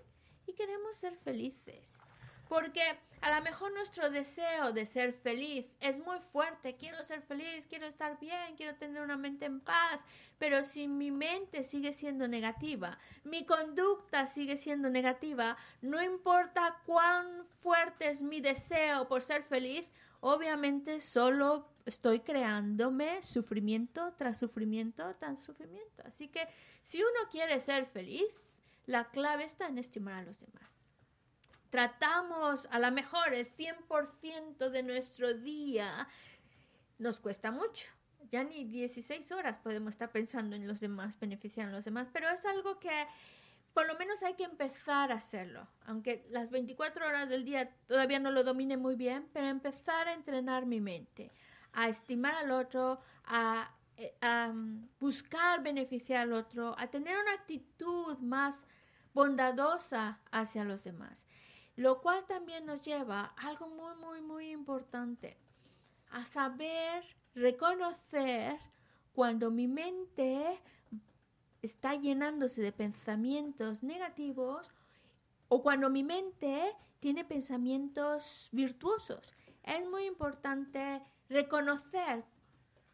[0.46, 2.00] y queremos ser felices.
[2.48, 6.76] Porque a lo mejor nuestro deseo de ser feliz es muy fuerte.
[6.76, 10.00] Quiero ser feliz, quiero estar bien, quiero tener una mente en paz.
[10.38, 17.44] Pero si mi mente sigue siendo negativa, mi conducta sigue siendo negativa, no importa cuán
[17.60, 25.42] fuerte es mi deseo por ser feliz, obviamente solo estoy creándome sufrimiento tras sufrimiento tras
[25.42, 26.02] sufrimiento.
[26.04, 26.46] Así que
[26.82, 28.44] si uno quiere ser feliz,
[28.86, 30.77] la clave está en estimar a los demás.
[31.70, 36.08] Tratamos a lo mejor el 100% de nuestro día,
[36.98, 37.88] nos cuesta mucho.
[38.30, 42.28] Ya ni 16 horas podemos estar pensando en los demás, beneficiar a los demás, pero
[42.28, 43.06] es algo que
[43.72, 45.66] por lo menos hay que empezar a hacerlo.
[45.86, 50.14] Aunque las 24 horas del día todavía no lo domine muy bien, pero empezar a
[50.14, 51.30] entrenar mi mente,
[51.72, 53.72] a estimar al otro, a,
[54.20, 58.66] a mm, buscar beneficiar al otro, a tener una actitud más
[59.14, 61.26] bondadosa hacia los demás.
[61.78, 65.36] Lo cual también nos lleva a algo muy, muy, muy importante,
[66.10, 67.04] a saber
[67.36, 68.58] reconocer
[69.12, 70.60] cuando mi mente
[71.62, 74.68] está llenándose de pensamientos negativos
[75.46, 79.36] o cuando mi mente tiene pensamientos virtuosos.
[79.62, 82.24] Es muy importante reconocer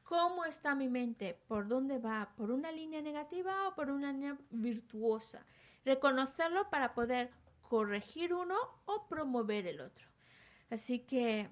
[0.03, 4.37] cómo está mi mente, por dónde va, por una línea negativa o por una línea
[4.51, 5.47] virtuosa.
[5.87, 7.30] Reconocerlo para poder
[7.68, 8.56] corregir uno
[8.86, 10.06] o promover el otro.
[10.70, 11.48] Así que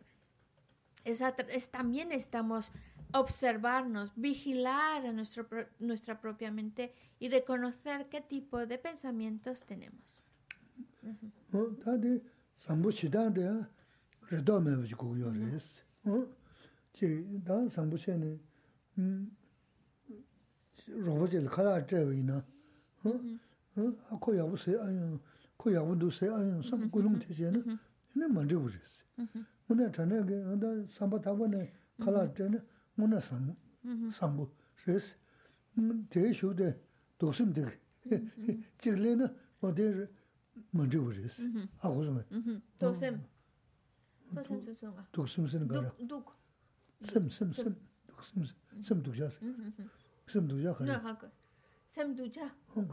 [1.04, 1.22] es,
[1.70, 2.72] también estamos
[3.12, 5.46] observarnos, vigilar a nuestro,
[5.78, 10.20] nuestra propia mente y reconocer qué tipo de pensamientos tenemos.
[25.62, 27.60] ko yabu du se ayun sam gulung te che ne
[28.18, 28.94] ne manje gu res
[29.68, 31.60] muna chane ge da samba tabo ne
[32.02, 32.58] kala te ne
[32.96, 33.54] muna sam
[34.10, 34.44] sam bu
[34.86, 35.06] res
[36.10, 36.68] te shu de
[37.18, 37.64] dosim de
[38.80, 39.26] chigle ne
[39.60, 39.86] o de
[40.72, 41.36] manje gu res
[41.84, 42.22] a gu zme
[42.80, 43.14] dosim
[44.34, 46.26] dosim su su ga dosim sen ga duk
[47.10, 47.74] sem sem sem
[48.08, 48.42] dosim
[48.86, 49.28] sem duk ja
[50.26, 50.72] sem duk ja
[51.04, 51.12] ha
[51.94, 52.84] sem duk ja on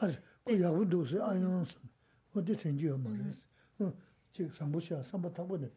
[0.00, 1.88] Az, ku yabu dosi ayon sam,
[2.34, 3.44] o de chenji yama res.
[4.32, 5.70] Chig sambu sha, samba tangbo ne,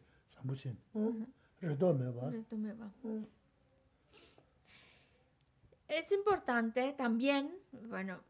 [5.88, 7.50] Es importante también,
[7.88, 8.20] bueno,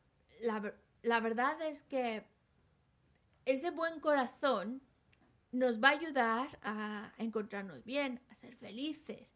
[0.40, 2.24] la, la verdad es que
[3.44, 4.80] ese buen corazón
[5.52, 9.34] nos va a ayudar a encontrarnos bien, a ser felices.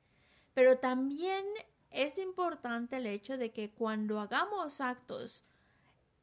[0.55, 1.45] Pero también
[1.91, 5.45] es importante el hecho de que cuando hagamos actos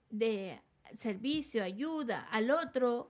[0.09, 0.61] de
[0.95, 3.09] servicio, ayuda al otro,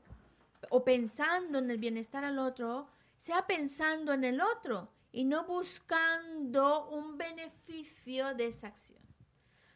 [0.70, 2.88] o pensando en el bienestar al otro,
[3.18, 9.05] sea pensando en el otro y no buscando un beneficio de esa acción.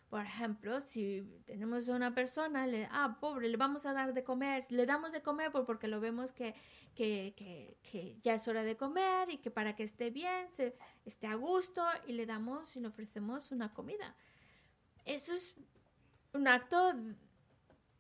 [0.09, 4.23] Por ejemplo, si tenemos a una persona, le, ah, pobre, le vamos a dar de
[4.23, 6.55] comer, le damos de comer porque lo vemos que,
[6.95, 11.35] que, ya es hora de comer y que para que esté bien, se, esté a
[11.35, 14.15] gusto y le damos y le ofrecemos una comida.
[15.05, 15.55] Eso es
[16.33, 16.93] un acto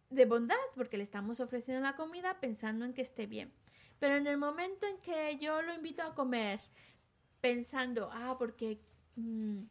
[0.09, 3.53] de bondad porque le estamos ofreciendo la comida pensando en que esté bien.
[3.99, 6.59] Pero en el momento en que yo lo invito a comer,
[7.39, 8.81] pensando, ah, porque
[9.15, 9.61] mm,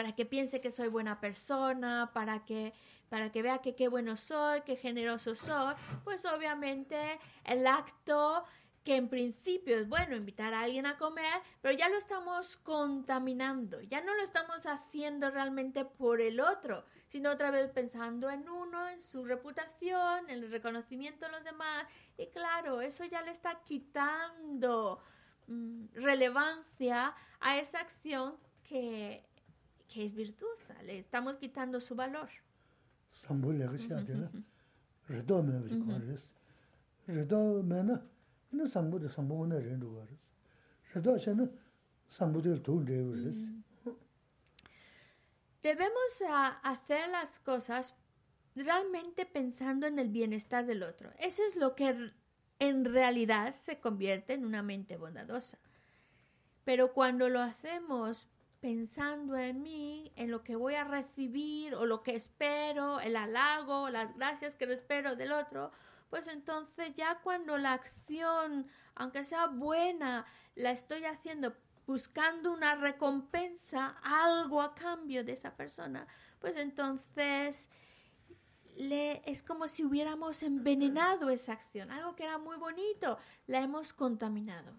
[0.00, 2.72] para que piense que soy buena persona, para que
[3.10, 5.74] para que vea que qué bueno soy, qué generoso soy,
[6.04, 6.96] pues obviamente
[7.44, 8.42] el acto
[8.82, 13.82] que en principio es bueno invitar a alguien a comer, pero ya lo estamos contaminando,
[13.82, 18.88] ya no lo estamos haciendo realmente por el otro, sino otra vez pensando en uno,
[18.88, 21.84] en su reputación, en el reconocimiento de los demás,
[22.16, 25.02] y claro, eso ya le está quitando
[25.46, 29.29] mm, relevancia a esa acción que,
[29.92, 32.28] que, es virtuosa, le estamos quitando su valor.
[45.62, 46.22] Debemos
[46.62, 47.94] hacer las cosas
[48.54, 51.10] realmente pensando en el bienestar del otro.
[51.18, 52.12] Eso es lo que
[52.58, 55.58] en realidad se convierte en una mente bondadosa.
[56.64, 58.28] Pero cuando lo hacemos
[58.60, 63.88] pensando en mí, en lo que voy a recibir o lo que espero, el halago,
[63.88, 65.70] las gracias que espero del otro,
[66.10, 71.54] pues entonces ya cuando la acción, aunque sea buena, la estoy haciendo
[71.86, 76.06] buscando una recompensa, algo a cambio de esa persona,
[76.38, 77.68] pues entonces
[78.76, 83.92] le, es como si hubiéramos envenenado esa acción, algo que era muy bonito, la hemos
[83.92, 84.72] contaminado.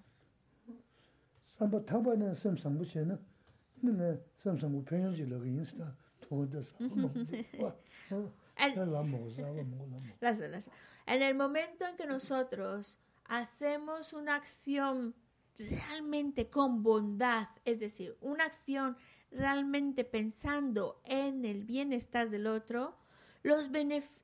[11.08, 15.16] En el momento en que nosotros hacemos una acción
[15.58, 18.98] realmente con bondad, es decir, una acción
[19.32, 22.96] realmente pensando en el bienestar del otro,
[23.44, 23.70] los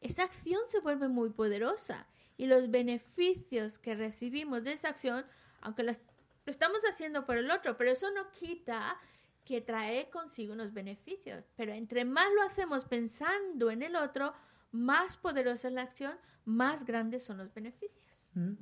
[0.01, 5.25] esa acción se vuelve muy poderosa y los beneficios que recibimos de esa acción,
[5.61, 5.91] aunque lo
[6.45, 8.97] estamos haciendo por el otro, pero eso no quita
[9.47, 11.45] que trae consigo unos beneficios.
[11.55, 14.33] Pero entre más lo hacemos pensando en el otro,
[14.71, 18.29] más poderosa es la acción, más grandes son los beneficios.
[18.33, 18.55] Mm.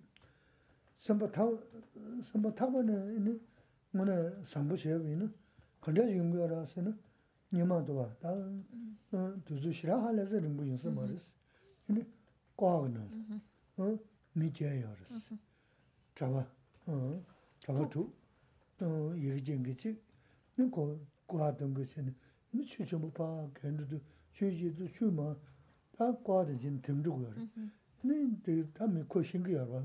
[20.71, 22.15] 거 과던 것이는
[22.53, 23.99] 이 추첨을 봐 견주도
[24.31, 25.35] 주지도 추마
[25.97, 27.33] 다 과도 진 듬주고요.
[28.01, 29.83] 근데 담에 코신기야 봐.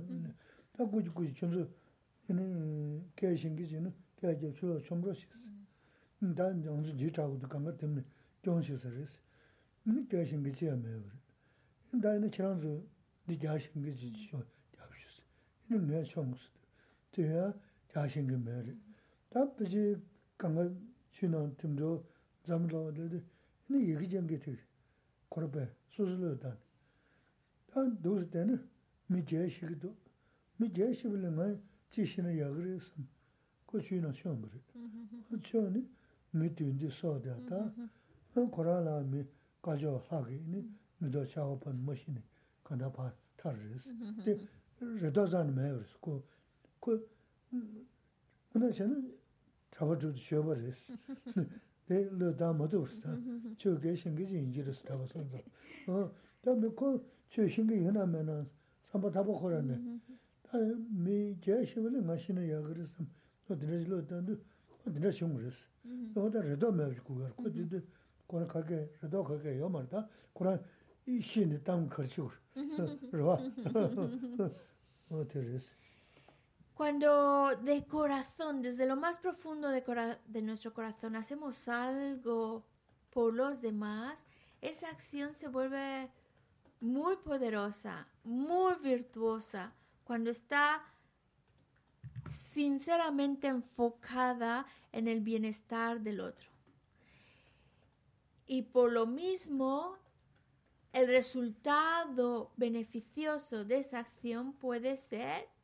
[0.73, 1.69] 다 고지 고지 점수
[2.29, 5.27] 얘는 개신기지는 개제 주로 점로시.
[6.21, 8.05] 난 정수 지타고도 간거 때문에
[8.45, 9.19] 정시서스.
[9.87, 12.01] 이 개신기지 하면 그래.
[12.01, 12.87] 나는 지난주
[13.27, 14.39] 네 개신기지 저
[14.77, 15.23] 잡으셨어.
[15.71, 16.51] 이는 내 총수.
[17.11, 17.55] 제가
[17.89, 18.77] 개신기 매를.
[19.31, 19.97] 다 그지
[20.41, 20.67] 강가
[21.11, 22.03] 신원 팀도
[22.47, 23.23] 잠도 되는데
[23.69, 24.57] 이 얘기 좀 게트
[25.29, 26.57] 걸어봐 수술로다
[27.67, 28.67] 단 도스 때는
[29.09, 29.95] 미제 시기도
[30.57, 31.61] 미제 시불면
[31.91, 32.91] 지신의 약을에서
[33.67, 34.59] 고치는 시험 그래
[35.43, 35.87] 저는
[36.31, 37.75] 미든지 써다다
[38.33, 39.23] 코로나미
[39.61, 40.67] 가져 하기니
[41.01, 42.17] 미도 작업한 머신이
[42.65, 44.47] 간다 봐 타르스 근데
[45.03, 47.11] 레더잔 매르스 그그
[48.55, 49.20] 오늘 저는
[49.71, 50.91] traba chubdi shoba res.
[51.87, 53.11] De lo da mado rsta,
[53.57, 55.41] cho ge shingi zi inji res traba sonza.
[56.41, 58.47] Da mi ko cho shingi yuna me na
[58.91, 60.01] samba taba khora ne.
[60.51, 60.59] Da
[60.91, 63.07] mi ge shiva le nga shina ya ge resam,
[63.47, 64.39] lo dina lo dandu,
[64.85, 65.69] lo dina shung res.
[65.83, 67.83] Da oda redo me avji kugar, ko dinde
[68.27, 70.61] kora kage, redo kage yo mar da, kora
[71.07, 72.33] i shini tam karchi ur.
[73.11, 73.41] Rwa.
[75.11, 75.69] O te res.
[76.81, 79.85] Cuando de corazón, desde lo más profundo de,
[80.29, 82.65] de, nuestro corazón, hacemos algo
[83.11, 84.27] por los demás,
[84.63, 86.09] esa acción se vuelve
[86.81, 89.75] muy poderosa, muy virtuosa,
[90.05, 90.83] cuando está
[92.55, 96.49] sinceramente enfocada en el bienestar del otro.
[98.47, 99.99] Y por lo mismo,
[100.95, 105.60] el resultado beneficioso de esa acción puede ser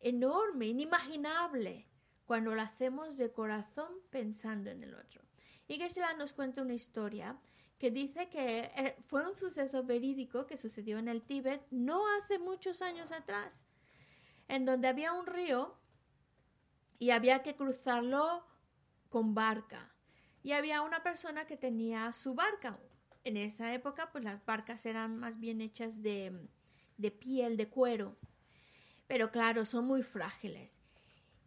[0.00, 1.86] enorme, inimaginable,
[2.26, 5.22] cuando lo hacemos de corazón pensando en el otro.
[5.66, 7.38] Y Geshe-la nos cuenta una historia
[7.78, 12.38] que dice que eh, fue un suceso verídico que sucedió en el Tíbet no hace
[12.38, 13.64] muchos años atrás,
[14.48, 15.76] en donde había un río
[16.98, 18.44] y había que cruzarlo
[19.08, 19.92] con barca.
[20.42, 22.78] Y había una persona que tenía su barca,
[23.24, 26.48] en esa época, pues las barcas eran más bien hechas de,
[26.96, 28.16] de piel, de cuero.
[29.08, 30.84] Pero claro, son muy frágiles.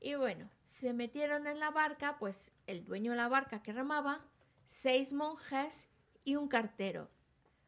[0.02, 4.26] Y bueno, se metieron en la barca, pues el dueño de la barca que remaba,
[4.66, 5.88] seis monjes
[6.26, 7.10] y un cartero.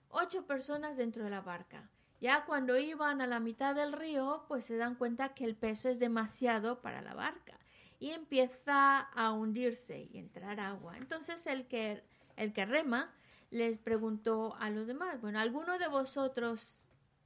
[0.10, 1.90] Ocho personas dentro de la barca.
[2.20, 5.90] Ya cuando iban a la mitad del río, pues se dan cuenta que el peso
[5.90, 7.60] es demasiado para la barca
[8.00, 10.98] y empieza a hundirse y entrar agua.
[10.98, 12.04] Entonces el que,
[12.36, 13.14] el que rema
[13.50, 16.83] les preguntó a los demás, bueno, ¿alguno de vosotros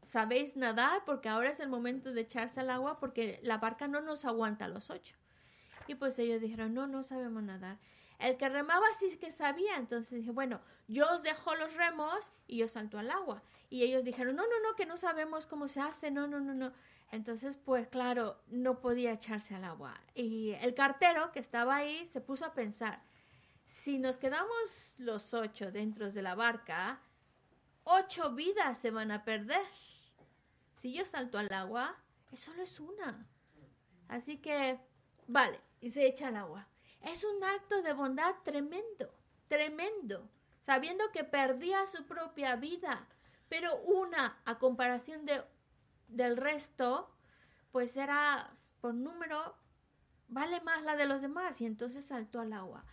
[0.08, 1.04] sabéis nadar?
[1.06, 4.66] Porque ahora es el momento de echarse al agua porque la barca no nos aguanta
[4.66, 5.16] a los ocho.
[5.86, 7.78] Y pues ellos dijeron, no, no sabemos nadar.
[8.18, 12.58] El que remaba sí que sabía, entonces dije, bueno, yo os dejo los remos y
[12.58, 13.44] yo salto al agua.
[13.70, 16.54] Y ellos dijeron, no, no, no, que no sabemos cómo se hace, no, no, no,
[16.54, 16.72] no.
[17.12, 19.94] Entonces, pues claro, no podía echarse al agua.
[20.16, 23.02] Y el cartero que estaba ahí se puso a pensar,
[23.66, 27.02] si nos quedamos los ocho dentro de la barca,
[27.84, 29.66] ocho vidas se van a perder.
[30.78, 31.98] Si yo salto al agua,
[32.32, 33.28] es solo es una.
[34.10, 34.80] Así que,
[35.26, 36.68] vale, y se echa al agua.
[37.02, 39.12] Es un acto de bondad tremendo,
[39.48, 43.08] tremendo, sabiendo que perdía su propia vida,
[43.50, 45.44] pero una a comparación de,
[46.10, 47.12] del resto,
[47.72, 49.56] pues era por número,
[50.28, 52.86] vale más la de los demás y entonces saltó al agua.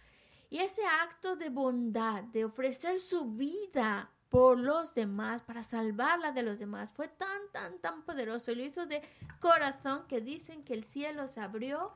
[0.49, 6.43] Y ese acto de bondad, de ofrecer su vida por los demás, para salvarla de
[6.43, 8.51] los demás, fue tan, tan, tan poderoso.
[8.51, 9.01] Y lo hizo de
[9.39, 11.93] corazón que dicen que el cielo se abrió,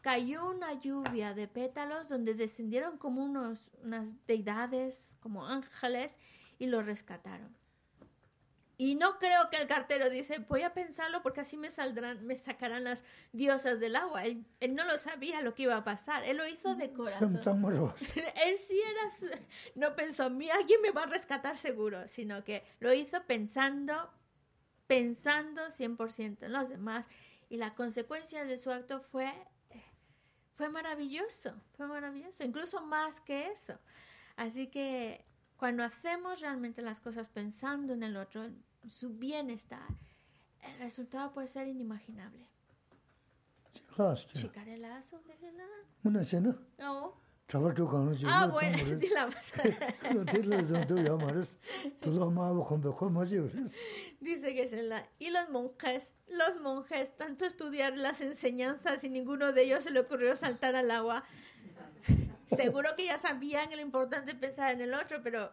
[0.00, 6.20] cayó una lluvia de pétalos donde descendieron como unos, unas deidades, como ángeles,
[6.60, 7.59] y lo rescataron.
[8.82, 12.38] Y no creo que el cartero dice, voy a pensarlo porque así me saldrán, me
[12.38, 14.24] sacarán las diosas del agua.
[14.24, 16.24] Él, él no lo sabía lo que iba a pasar.
[16.24, 17.34] Él lo hizo de corazón.
[17.34, 18.16] Sam Samaros.
[18.16, 19.36] Él sí era,
[19.74, 24.10] no pensó, mira, alguien me va a rescatar seguro, sino que lo hizo pensando,
[24.86, 27.06] pensando 100% en los demás.
[27.50, 29.30] Y la consecuencia de su acto fue,
[30.54, 33.78] fue maravilloso, fue maravilloso, incluso más que eso.
[34.36, 35.26] Así que
[35.58, 38.48] cuando hacemos realmente las cosas pensando en el otro,
[38.88, 39.88] su bienestar,
[40.62, 42.46] el resultado puede ser inimaginable.
[44.32, 45.20] Chicarelazo.
[46.02, 46.56] Muna chena.
[46.78, 47.20] No.
[47.50, 48.26] Kang ji.
[48.28, 49.26] Ah, bueno, di la
[53.10, 53.38] ma ji.
[54.20, 55.04] Dice que es en la...
[55.18, 60.00] Y los monjes, los monjes, tanto estudiar las enseñanzas y ninguno de ellos se le
[60.00, 61.24] ocurrió saltar al agua.
[62.46, 65.50] Seguro que ya sabían lo importante pensar en el otro, pero,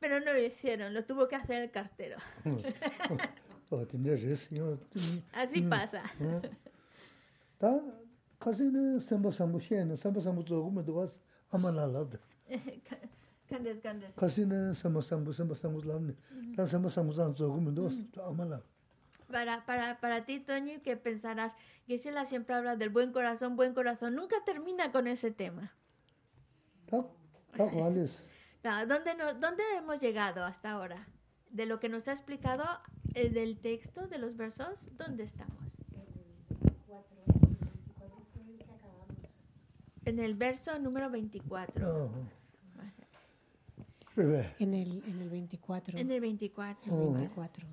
[0.00, 2.16] pero no lo hicieron, lo tuvo que hacer el cartero.
[3.72, 3.86] Oh.
[5.32, 6.02] Así pasa.
[7.60, 7.80] Da
[8.40, 11.20] casi ne samba sambu samba sambu to gu me do was
[11.52, 12.04] amala la.
[13.48, 14.12] Candes, candes.
[14.16, 15.48] Casi ne samba sambu zan
[17.36, 17.94] zo gu me do was
[18.26, 18.60] amala.
[19.30, 24.16] Para, para, para ti, Toño, que pensarás, Gisela siempre habla del buen corazón, buen corazón,
[24.16, 25.72] nunca termina con ese tema.
[26.90, 27.06] Da
[27.56, 28.29] da wales.
[28.62, 31.06] ¿Dónde, no- ¿Dónde hemos llegado hasta ahora?
[31.50, 32.64] De lo que nos ha explicado
[33.14, 35.56] eh, del texto, de los versos, ¿dónde estamos?
[40.04, 41.88] En el verso número 24.
[41.88, 42.10] Oh.
[44.58, 45.96] En el, en el 24.
[45.96, 46.92] En el 24.
[46.92, 47.12] Oh.
[47.12, 47.66] 24.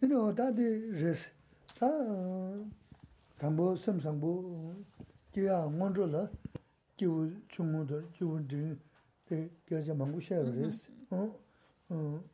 [0.00, 1.30] You know, de res.
[1.80, 3.48] Da
[6.96, 8.78] 기우 중국들 기우들
[9.26, 12.24] 그 겨자 망고 샤브레스 어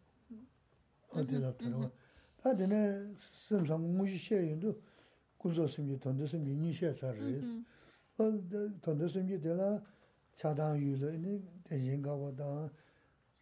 [1.11, 1.91] 어디다 들어
[2.43, 4.81] 다들네 심상 무시 쉐인도
[5.39, 7.63] 군소심이 던데서 미니 쉐사르스
[8.19, 8.41] 어
[8.81, 9.83] 던데서미 되라
[10.37, 12.71] 차단 유를 대신가보다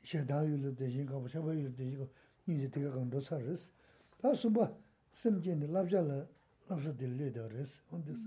[0.02, 2.06] 샤단 유를 대신가보 샤바 유를 대신가
[2.46, 3.70] 이제 되게 강도 사르스
[4.18, 4.72] 다 수바
[5.12, 6.26] 심진이 랍자라
[6.68, 8.18] 랍자들 리더스 온데스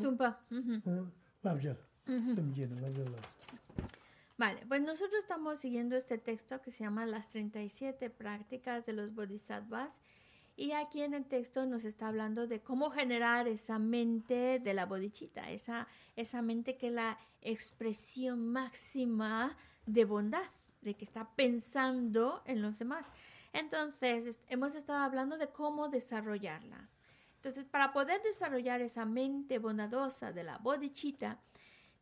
[0.00, 1.12] 좀봐 음
[4.38, 9.14] Vale, pues nosotros estamos siguiendo este texto que se llama Las 37 prácticas de los
[9.14, 10.02] bodhisattvas.
[10.56, 14.86] Y aquí en el texto nos está hablando de cómo generar esa mente de la
[14.86, 15.86] bodhicitta, esa,
[16.16, 20.50] esa mente que es la expresión máxima de bondad,
[20.82, 23.10] de que está pensando en los demás.
[23.52, 26.88] Entonces, hemos estado hablando de cómo desarrollarla.
[27.42, 31.40] Entonces, para poder desarrollar esa mente bondadosa de la bodhicitta,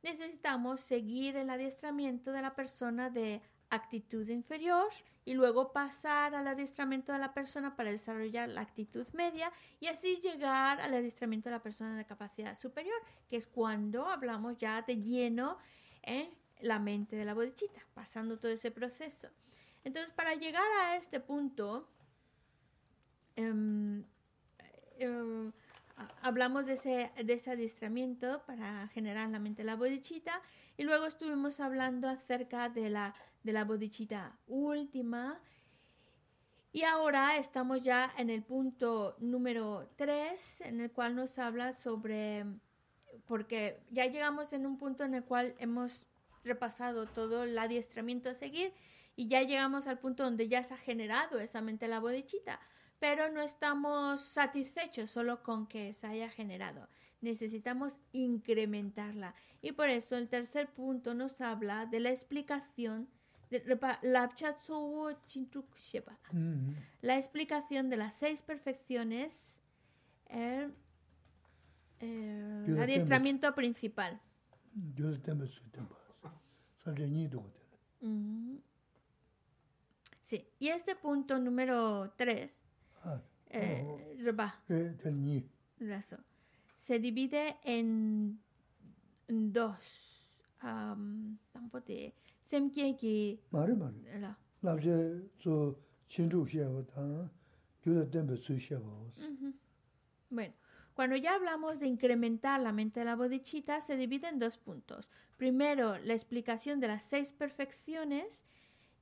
[0.02, 4.90] necesitamos seguir el adiestramiento de la persona de actitud inferior
[5.24, 10.16] y luego pasar al adiestramiento de la persona para desarrollar la actitud media y así
[10.16, 15.00] llegar al adiestramiento de la persona de capacidad superior, que es cuando hablamos ya de
[15.00, 15.56] lleno
[16.02, 16.28] en
[16.60, 19.30] la mente de la bodhicitta, pasando todo ese proceso.
[19.84, 21.88] Entonces, para llegar a este punto,
[23.36, 24.04] em,
[25.00, 25.52] em,
[26.22, 30.40] hablamos de ese, de ese adiestramiento para generar la mente la bodhicitta
[30.76, 35.40] y luego estuvimos hablando acerca de la, de la bodhicitta última.
[36.72, 42.46] Y ahora estamos ya en el punto número 3 en el cual nos habla sobre,
[43.26, 46.06] porque ya llegamos en un punto en el cual hemos
[46.44, 48.72] repasado todo el adiestramiento a seguir
[49.16, 52.60] y ya llegamos al punto donde ya se ha generado esa mente la bodhicitta
[53.00, 56.86] pero no estamos satisfechos solo con que se haya generado.
[57.22, 59.34] Necesitamos incrementarla.
[59.62, 63.08] Y por eso el tercer punto nos habla de la explicación
[67.02, 69.56] la explicación de las seis perfecciones,
[70.28, 70.70] eh,
[71.98, 74.20] el, el eh, adiestramiento principal.
[78.02, 78.60] Mm-hmm.
[80.22, 82.62] Sí, y este punto número tres
[83.48, 84.62] eh, Rba.
[86.76, 88.40] Se divide en
[89.28, 90.42] dos.
[90.58, 92.14] Tampo te
[100.28, 100.54] Bueno,
[100.94, 105.08] cuando ya hablamos de incrementar la mente de la bodichita, se divide en dos puntos.
[105.36, 108.44] Primero, la explicación de las seis perfecciones,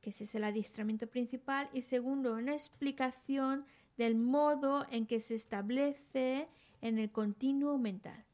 [0.00, 3.64] que ese es el adiestramiento principal, y segundo, una explicación
[3.98, 6.48] del modo en que se establece
[6.80, 8.24] en el continuo mental.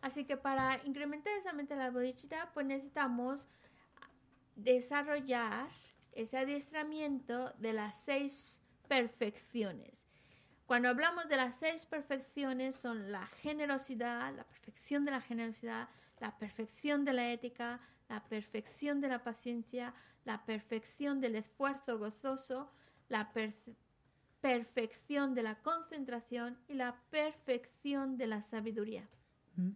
[0.00, 3.46] Así que para incrementar esa mentalidad bodhisattva, pues necesitamos
[4.56, 5.68] desarrollar
[6.12, 10.07] ese adiestramiento de las seis perfecciones.
[10.68, 15.88] Cuando hablamos de las seis perfecciones son la generosidad, la perfección de la generosidad,
[16.20, 19.94] la perfección de la ética, la perfección de la paciencia,
[20.26, 22.70] la perfección del esfuerzo gozoso,
[23.08, 23.32] la
[24.42, 29.08] perfección de la concentración y la perfección de la sabiduría.
[29.56, 29.70] Mm.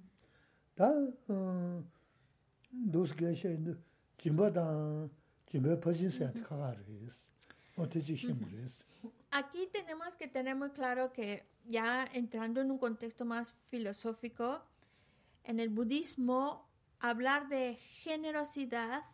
[9.33, 14.61] Aquí tenemos que tener muy claro que ya entrando en un contexto más filosófico,
[15.45, 16.69] en el budismo
[17.01, 19.05] hablar de generosidad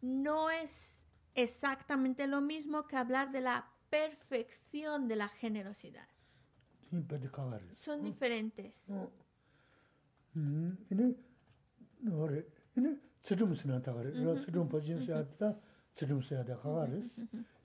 [0.00, 1.02] no es
[1.34, 6.06] exactamente lo mismo que hablar de la perfección de la generosidad.
[7.76, 8.88] Son diferentes.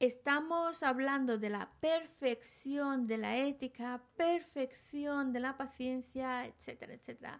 [0.00, 7.38] estamos hablando de la perfección de la ética, perfección de la paciencia, etcétera, etcétera,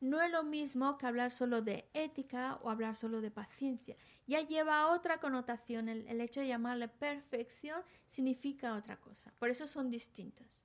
[0.00, 3.96] no es lo mismo que hablar solo de ética o hablar solo de paciencia.
[4.26, 5.88] Ya lleva otra connotación.
[5.88, 9.32] El, hecho de llamarle perfección significa otra cosa.
[9.38, 10.60] Por eso son distintos.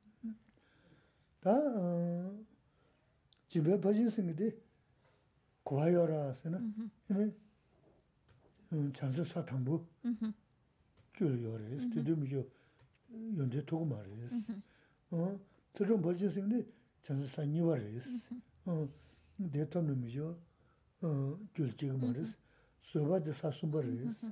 [11.18, 12.46] gyul yoris, tidum yo
[13.38, 14.34] yonde togu maris.
[15.74, 16.66] Tidum bhaji singde
[17.04, 18.08] chansi sanyi waris.
[19.40, 20.36] De tamnum yo
[21.56, 22.36] gyul jiga maris,
[22.80, 24.24] soba de sasum baris,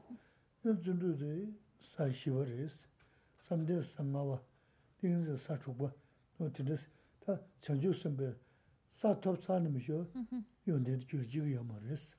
[0.63, 2.87] zundu de sashi waris,
[3.37, 4.41] samde sangawa,
[5.01, 5.93] dingzi sachukwa,
[6.53, 8.35] tidis ta chanju sambe
[8.93, 10.07] sa top sanum yo
[10.65, 12.15] yonde gyul jiga yo maris.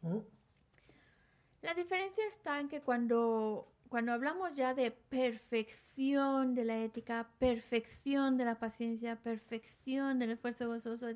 [1.63, 8.37] La diferencia está en que cuando cuando hablamos ya de perfección de la ética, perfección
[8.37, 11.09] de la paciencia, perfección del esfuerzo gozoso,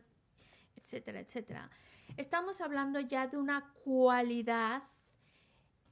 [0.77, 1.71] etcétera, etcétera.
[2.16, 4.83] Estamos hablando ya de una cualidad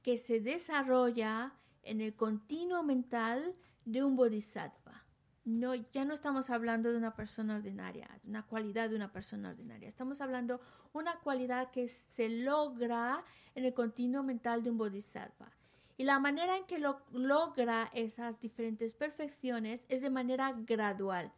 [0.01, 1.53] que se desarrolla
[1.83, 3.55] en el continuo mental
[3.85, 5.03] de un bodhisattva.
[5.45, 9.87] No, ya no estamos hablando de una persona ordinaria, una cualidad de una persona ordinaria.
[9.87, 10.61] Estamos hablando
[10.93, 13.23] una cualidad que se logra
[13.55, 15.51] en el continuo mental de un bodhisattva.
[15.99, 21.31] Y la manera en que lo logra esas diferentes perfecciones es de manera gradual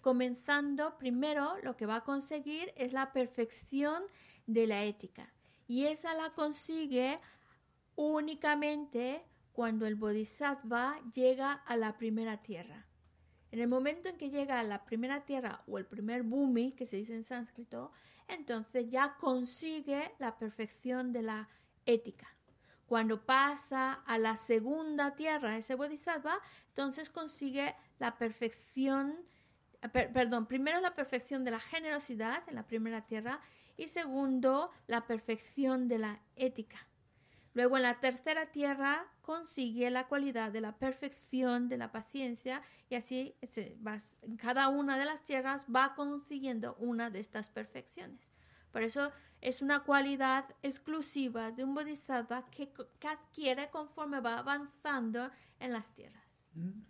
[0.00, 4.02] comenzando primero lo que va a conseguir es la perfección
[4.46, 5.32] de la ética.
[5.66, 7.18] Y esa la consigue
[7.96, 12.86] únicamente cuando el bodhisattva llega a la primera tierra.
[13.50, 16.86] En el momento en que llega a la primera tierra o el primer bhumi, que
[16.86, 17.92] se dice en sánscrito,
[18.28, 21.48] entonces ya consigue la perfección de la
[21.86, 22.37] ética.
[22.88, 29.16] Cuando pasa a la segunda tierra ese bodhisattva, entonces consigue la perfección
[29.92, 33.40] perdón, primero la perfección de la generosidad en la primera tierra
[33.76, 36.78] y segundo la perfección de la ética.
[37.54, 42.94] Luego en la tercera tierra consigue la cualidad de la perfección de la paciencia y
[42.96, 43.34] así
[44.38, 48.37] cada una de las tierras va consiguiendo una de estas perfecciones.
[48.72, 49.10] Por eso
[49.40, 52.70] es una cualidad exclusiva de un bodhisattva que,
[53.06, 56.42] adquiere conforme va avanzando en las tierras.
[56.54, 56.82] Mm.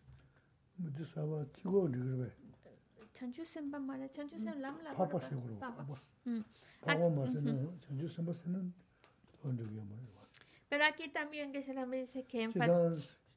[3.15, 4.95] chanchu senpa mara, chanchu sen lam la.
[4.95, 5.85] Papa seguro, papa.
[6.81, 8.73] Papa más en chanchu senpa senen
[9.43, 10.03] donde yo mara.
[10.69, 12.67] Pero aquí también que se la me dice que en fa.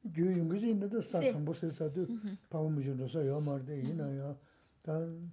[0.04, 2.06] Yo yo que sin nada sa tambo se sa tu
[2.48, 4.36] papa me yo no sa yo mar de ina ya.
[4.82, 5.32] Tan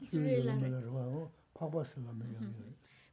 [0.00, 1.30] yo yo me la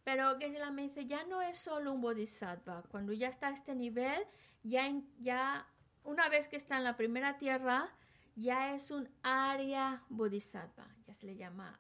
[0.04, 3.48] Pero que se la me dice ya no es solo un bodhisattva, cuando ya está
[3.48, 4.24] a este nivel,
[4.64, 5.68] ya ya
[6.04, 7.89] una vez que está en la primera tierra,
[8.36, 11.80] ya es un área bodhisattva, ya se le llama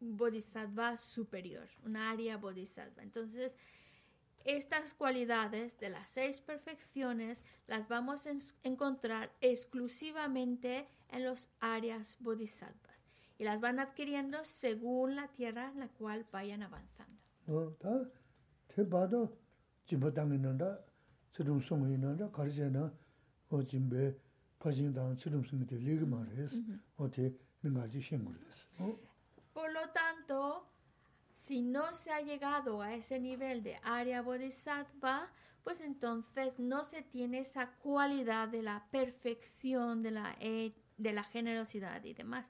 [0.00, 3.02] bodhisattva superior, un área bodhisattva.
[3.02, 3.56] Entonces,
[4.44, 8.32] estas cualidades de las seis perfecciones las vamos a
[8.62, 12.93] encontrar exclusivamente en los áreas bodhisattvas
[13.44, 17.20] las van adquiriendo según la tierra en la cual vayan avanzando.
[29.52, 30.66] Por lo tanto,
[31.30, 35.30] si no se ha llegado a ese nivel de área bodhisattva,
[35.62, 41.24] pues entonces no se tiene esa cualidad de la perfección, de la, eh, de la
[41.24, 42.46] generosidad y demás.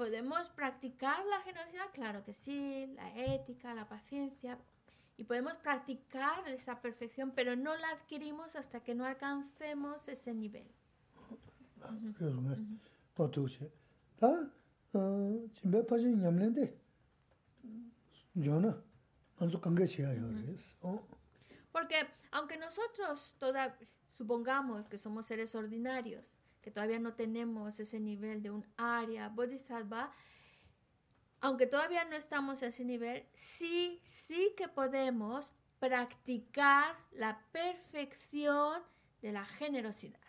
[0.00, 1.90] ¿Podemos practicar la generosidad?
[1.92, 4.56] Claro que sí, la ética, la paciencia.
[5.18, 10.66] Y podemos practicar esa perfección, pero no la adquirimos hasta que no alcancemos ese nivel.
[21.72, 23.76] Porque aunque nosotros toda,
[24.16, 30.12] supongamos que somos seres ordinarios, que todavía no tenemos ese nivel de un Arya Bodhisattva,
[31.40, 38.82] aunque todavía no estamos a ese nivel, sí, sí que podemos practicar la perfección
[39.22, 40.20] de la generosidad.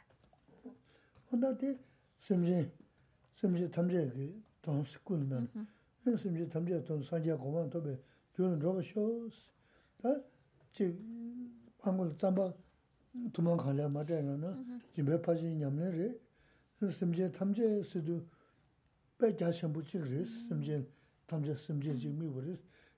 [1.31, 1.79] 근데
[13.33, 14.79] tuman khala ma zhayana na mm-hmm.
[14.95, 16.19] jimbe pachi nyamne re
[16.91, 18.25] simje tamje sidu
[19.17, 20.47] pe kya shenpu chik re mm-hmm.
[20.47, 20.87] simje
[21.27, 22.57] tamje simje chik mi go re.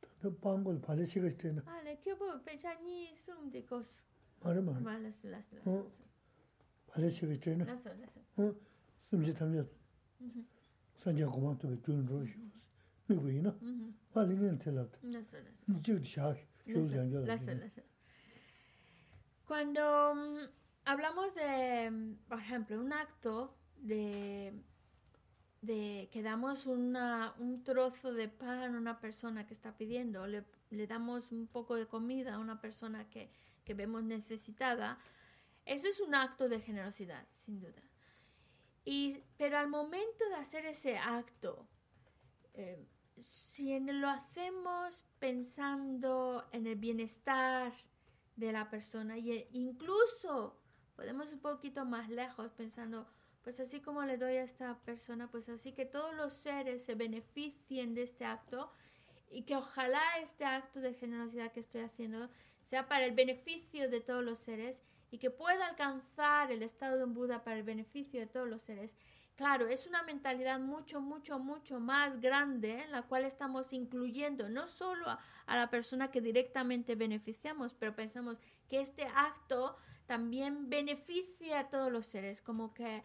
[0.00, 1.62] Tata pangol pali shigash tena.
[1.66, 4.02] Ale kyoba pecha nyi sum de kosu.
[4.44, 4.80] Mara mara.
[4.80, 6.06] Mara sila sila sila.
[6.86, 7.64] Pali shigash tena.
[7.64, 8.54] Laso laso.
[9.11, 9.33] 가 스텝이나 Las, las.
[9.33, 9.63] 어, 심지 탐지
[10.95, 12.33] 산재 고만 또 줄은 로시
[13.07, 13.93] 미고이나 Ujú.
[14.13, 15.63] 말리는 텔라 Las, las.
[15.69, 16.35] 이제 샤
[16.65, 17.71] Las, 쇼장자 las, las.
[19.45, 20.49] Cuando mm,
[20.85, 24.51] hablamos de, mm, por ejemplo, un acto de,
[25.61, 30.43] de que damos una, un trozo de pan a una persona que está pidiendo, le,
[30.71, 33.29] le damos un poco de comida a una persona que,
[33.63, 34.97] que vemos necesitada,
[35.65, 37.81] eso es un acto de generosidad, sin duda.
[38.84, 41.68] Y, pero al momento de hacer ese acto,
[42.54, 42.84] eh,
[43.18, 47.72] si lo hacemos pensando en el bienestar
[48.36, 50.58] de la persona y e- incluso
[50.96, 53.06] podemos un poquito más lejos pensando
[53.42, 56.94] pues así como le doy a esta persona pues así que todos los seres se
[56.94, 58.72] beneficien de este acto
[59.30, 62.28] y que ojalá este acto de generosidad que estoy haciendo
[62.62, 64.82] sea para el beneficio de todos los seres
[65.12, 68.62] y que pueda alcanzar el estado de un Buda para el beneficio de todos los
[68.62, 68.96] seres.
[69.36, 74.66] Claro, es una mentalidad mucho, mucho, mucho más grande en la cual estamos incluyendo no
[74.66, 79.76] solo a, la persona que directamente beneficiamos, pero pensamos que este acto
[80.06, 83.04] también beneficia a todos los seres, como que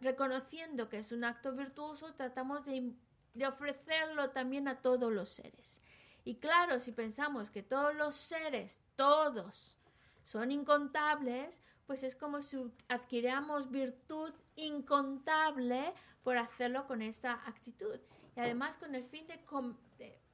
[0.00, 5.82] reconociendo que es un acto virtuoso, tratamos de ofrecerlo también a todos los seres.
[6.24, 9.76] Y claro, si pensamos que todos los seres, todos,
[10.22, 15.92] son incontables, pues es como si adquiriéramos virtud incontable
[16.22, 17.98] por hacerlo con esta actitud.
[18.36, 19.38] Y además con el fin de,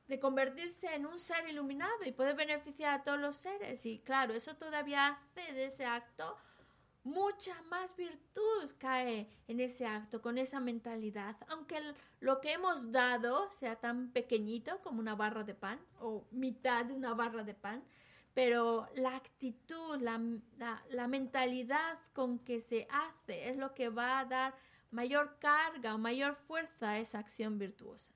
[0.07, 3.85] de, convertirse en un ser iluminado y poder beneficiar a todos los seres.
[3.87, 6.37] Y claro, eso todavía hace de ese acto
[7.09, 11.37] mucha más virtud cae en ese acto, con esa mentalidad.
[11.49, 11.77] Aunque
[12.21, 16.95] lo que hemos dado sea tan pequeñito como una barra de pan o mitad de
[16.95, 17.83] una barra de pan,
[18.39, 20.23] pero la actitud, la,
[20.59, 24.55] la, la, mentalidad con que se hace es lo que va a dar
[24.93, 28.13] mayor carga o mayor fuerza a esa acción virtuosa.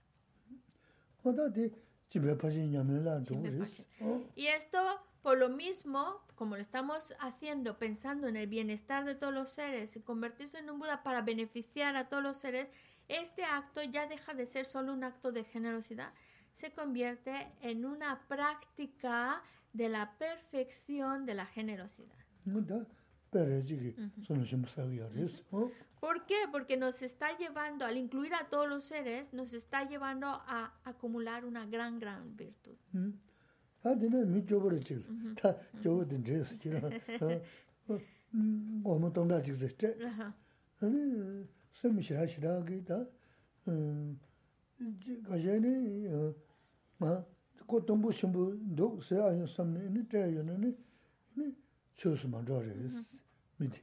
[4.36, 4.78] Y esto,
[5.22, 9.96] por lo mismo, como lo estamos haciendo pensando en el bienestar de todos los seres
[9.96, 12.68] y convertirse en un Buda para beneficiar a todos los seres,
[13.08, 16.12] este acto ya deja de ser solo un acto de generosidad,
[16.52, 19.42] se convierte en una práctica
[19.72, 22.14] de la perfección de la generosidad.
[26.00, 26.36] ¿Por qué?
[26.50, 31.44] Porque nos está llevando, al incluir a todos los seres, nos está llevando a acumular
[31.44, 32.76] una gran, gran virtud.
[47.66, 50.70] ko tōmbu shimbu ndok sē āyō samne, nī tē āyō nā nī,
[51.36, 51.48] nī
[51.98, 53.18] chōs mā rō rē sī,
[53.58, 53.80] mī tī.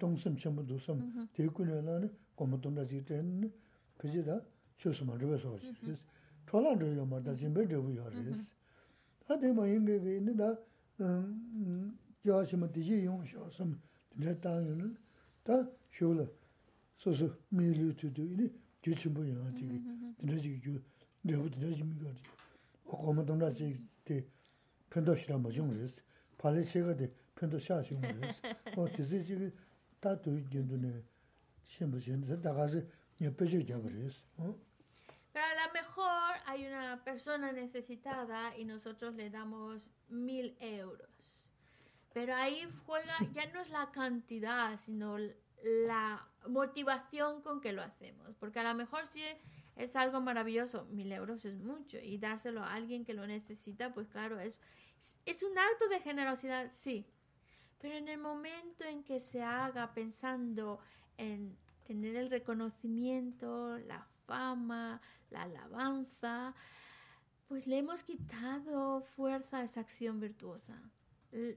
[0.00, 0.98] Tōng sam shimbu dō sam,
[1.34, 3.50] tē ku nē nā nī, kōma tōng rā chī tē nī,
[3.98, 4.38] pē chī tā
[4.80, 6.04] chōs mā rō bē sō chī rē sī.
[6.48, 8.44] Chō lā rō yō mā tā chī mbē rē bū yō rē sī.
[9.26, 10.50] Tā tē mā yīng kē kē nī tā,
[12.28, 13.78] yā shī mā tī chī yōng shō sam,
[14.10, 14.90] tī rē tā yō nā,
[15.46, 15.62] tā
[15.94, 16.26] shō lā,
[17.02, 18.50] sō sō mī lū tū tū, nī
[18.82, 19.78] gyō chī mbō yō rā chī kē,
[20.18, 20.76] tī rā chī kē gyō,
[21.30, 22.41] rē bū tī rā chī mī kō rē chī.
[22.91, 24.27] 인게게 있는다 음 야시면 되지 용셔섬 됐다요는 다 쇼了 소소 미르투도 이니 규칙부야 지금 드르지
[24.27, 24.27] 규 내부 드르지 미가지 어거면 동나지 때
[24.89, 26.01] 편도시라 뭐 좀그랬어
[26.37, 28.47] 발레체가 돼 편도 샤시 그랬어
[28.77, 29.51] 어 드지 지금
[29.99, 31.03] 다도 이제도네
[31.65, 32.81] 시험부전에서 나가서
[33.21, 34.55] 옆에서 잡으랬어 어
[35.33, 41.45] Pero a lo mejor hay una persona necesitada y nosotros le damos mil euros.
[42.11, 45.35] Pero ahí juega, ya no es la cantidad, sino l-
[45.85, 48.33] la motivación con que lo hacemos.
[48.39, 49.21] Porque a lo mejor si
[49.76, 51.98] es algo maravilloso, mil euros es mucho.
[51.98, 54.60] Y dárselo a alguien que lo necesita, pues claro, es,
[55.24, 57.06] es un acto de generosidad, sí.
[57.78, 60.78] Pero en el momento en que se haga pensando
[61.16, 65.00] en tener el reconocimiento, la fama,
[65.30, 66.54] la alabanza,
[67.48, 70.80] pues le hemos quitado fuerza a esa acción virtuosa.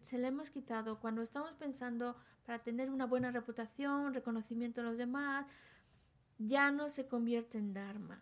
[0.02, 2.16] Se le hemos quitado cuando estamos pensando
[2.46, 5.46] para tener una buena reputación, reconocimiento de los demás,
[6.38, 8.22] ya no se convierte en Dharma.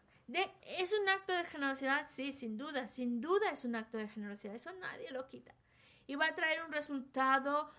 [0.62, 2.08] ¿Es un acto de generosidad?
[2.08, 5.54] Sí, sin duda, sin duda es un acto de generosidad, eso nadie lo quita.
[6.08, 7.72] ¿Y va a traer un resultado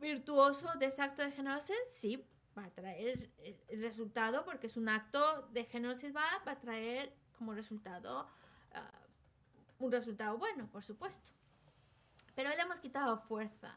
[0.00, 1.78] virtuoso de ese acto de generosidad?
[1.90, 2.24] Sí,
[2.56, 3.30] va a traer
[3.68, 8.28] el resultado porque es un acto de generosidad, va a traer como resultado
[8.72, 8.90] ah,
[9.78, 11.30] un resultado bueno, por supuesto.
[12.34, 13.74] Pero le hemos quitado fuerza.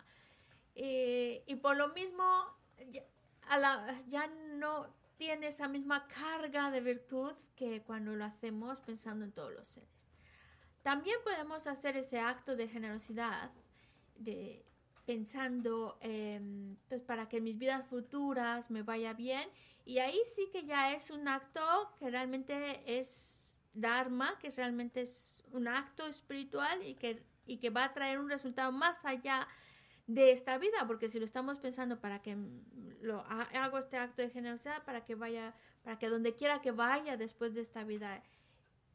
[0.76, 2.24] Eh, y por lo mismo,
[4.08, 4.88] ya no
[5.20, 10.10] tiene esa misma carga de virtud que cuando lo hacemos pensando en todos los seres.
[10.82, 13.52] También podemos hacer ese acto de generosidad,
[15.06, 16.00] pensando
[16.88, 19.50] pues para que mis vidas futuras me vaya bien
[19.84, 21.62] y ahí sí que ya es un acto
[22.00, 27.86] que realmente es dharma que realmente es un acto espiritual y que y que va
[27.86, 29.50] a traer un resultado más allá de
[30.18, 32.38] esta vida porque si lo estamos pensando para que
[33.02, 35.54] lo ha- hago este acto de generosidad para que vaya
[35.84, 38.24] para que donde quiera que vaya después de esta vida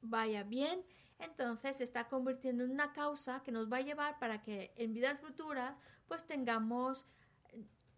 [0.02, 0.82] vaya bien
[1.18, 4.92] entonces se está convirtiendo en una causa que nos va a llevar para que en
[4.92, 5.76] vidas futuras
[6.08, 7.06] pues tengamos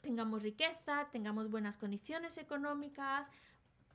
[0.03, 3.29] tengamos riqueza, tengamos buenas condiciones económicas,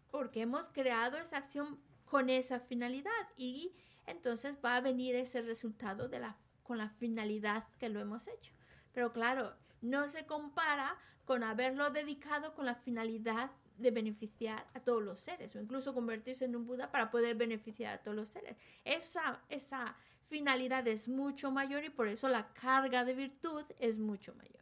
[0.10, 3.74] porque hemos creado esa acción con esa finalidad y
[4.06, 8.52] entonces va a venir ese resultado de la, con la finalidad que lo hemos hecho.
[8.94, 15.02] Pero claro, no se compara con haberlo dedicado con la finalidad de beneficiar a todos
[15.02, 18.58] los seres o incluso convertirse en un Buda para poder beneficiar a todos los seres.
[18.86, 19.96] Esa, esa
[20.28, 24.62] finalidad es mucho mayor y por eso la carga de virtud es mucho mayor.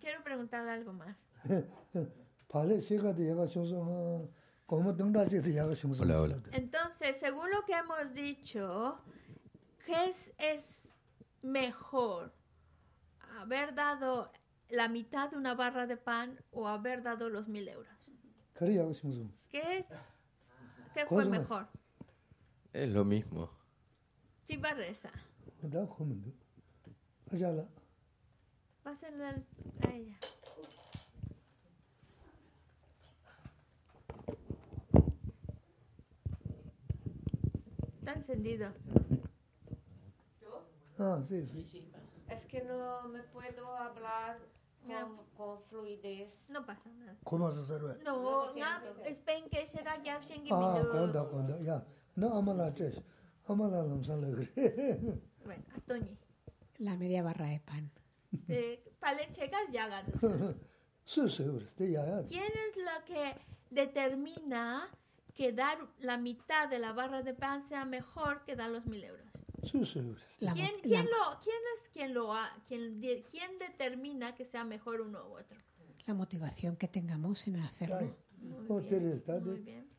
[0.00, 1.16] Quiero preguntarle algo más.
[6.52, 8.98] Entonces, según lo que hemos dicho,
[9.86, 10.08] ¿Qué
[10.38, 11.02] es,
[11.42, 12.32] mejor?
[13.38, 14.30] ¿Haber dado
[14.70, 17.92] la mitad de una barra de pan o haber dado los mil euros?
[19.50, 19.86] ¿Qué, es,
[20.94, 21.68] qué fue mejor?
[22.72, 23.50] Es lo mismo.
[24.44, 25.10] Chivarreza.
[28.82, 30.18] Pásenlo a ella.
[37.98, 38.72] Está encendido.
[41.04, 41.92] Ah, sí, sí.
[42.30, 44.38] Es que no me puedo hablar
[44.86, 46.46] con, con fluidez.
[46.48, 47.16] No pasa nada.
[47.24, 47.98] ¿Cómo se sabe?
[48.02, 51.84] No, no, es pen que será ya sin que Ah, cuando, cuando, ya.
[52.16, 53.02] No, amala, ches.
[53.46, 54.50] Amala, no sale.
[55.44, 56.16] Bueno, Antonio.
[56.78, 57.90] La media barra de pan.
[58.98, 60.18] Palen checas ya ganas.
[61.04, 62.24] Sí, sí, usted ya.
[62.26, 63.36] ¿Quién es la que
[63.70, 64.88] determina
[65.34, 69.04] que dar la mitad de la barra de pan sea mejor que dar los mil
[69.04, 69.33] euros?
[70.54, 73.00] ¿Quién, quién lo, quién es quien, lo ha, quién,
[73.30, 75.56] quién determina que sea mejor uno u otro?
[76.06, 78.14] La motivación que tengamos en hacerlo.
[78.40, 79.22] Muy bien,
[79.52, 79.90] muy bien.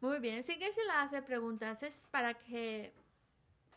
[0.00, 2.92] Muy bien, sí que se la hace preguntas, es para que,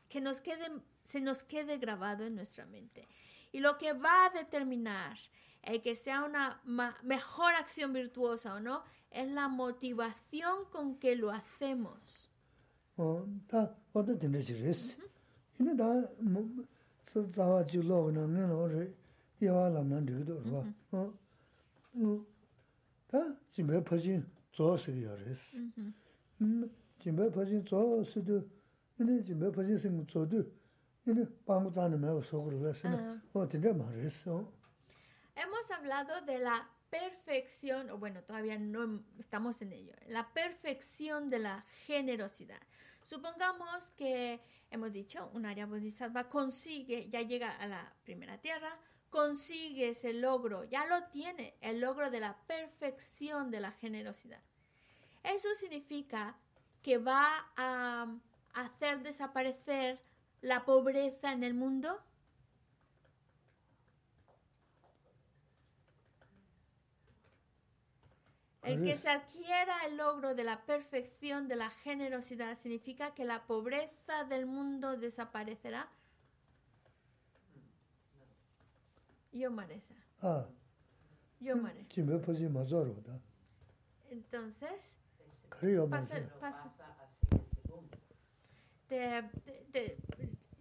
[0.10, 0.70] que nos quede,
[1.04, 3.08] se nos quede grabado en nuestra mente.
[3.52, 5.18] Y lo que va a determinar
[5.63, 11.15] el que sea una ma- mejor acción virtuosa o no es la motivación con que
[11.17, 12.31] lo hacemos.
[12.97, 14.97] 어다 어디 되는 시리스.
[15.61, 16.65] 이제 다뭐
[17.33, 18.95] 자와 줄로는 내는
[19.43, 20.65] 야라만 되도 봐.
[20.93, 21.13] 어.
[23.09, 23.19] 다
[23.51, 25.59] 집에 퍼진 조스리야 그랬어.
[26.41, 28.43] 음, 집에 퍼진 조스도
[29.01, 30.43] 이제 집에 퍼진 생 조도
[31.07, 32.89] 이제 방구자는 매우 속으로 그랬어.
[33.35, 34.51] 어 진짜 말했어.
[35.38, 41.30] Hemos hablado de la perfección, o bueno, todavía no em- estamos en ello, la perfección
[41.30, 42.60] de la generosidad.
[43.06, 44.42] Supongamos que
[44.72, 48.76] hemos dicho, un área bodhisattva consigue, ya llega a la primera tierra,
[49.12, 54.42] consigue ese logro, ya lo tiene, el logro de la perfección de la generosidad.
[55.24, 56.36] Eso significa
[56.82, 58.08] que va a
[58.56, 60.02] hacer desaparecer
[60.42, 62.02] la pobreza en el mundo.
[68.68, 73.46] El que se adquiera el logro de la perfección de la generosidad significa que la
[73.46, 75.90] pobreza del mundo desaparecerá
[79.32, 79.96] y amanece.
[80.22, 80.46] Ah.
[81.40, 81.88] Y amanece.
[84.10, 84.98] Entonces,
[85.90, 86.74] pasa, pasa.
[88.88, 89.24] Te,
[89.72, 89.98] te,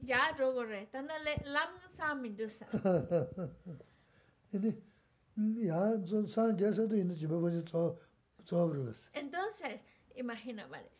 [0.00, 0.86] ya rogo re.
[0.86, 1.14] Tanda
[1.44, 2.36] lam sa mi.
[9.12, 9.80] Entonces,
[10.14, 10.90] imagina, vale.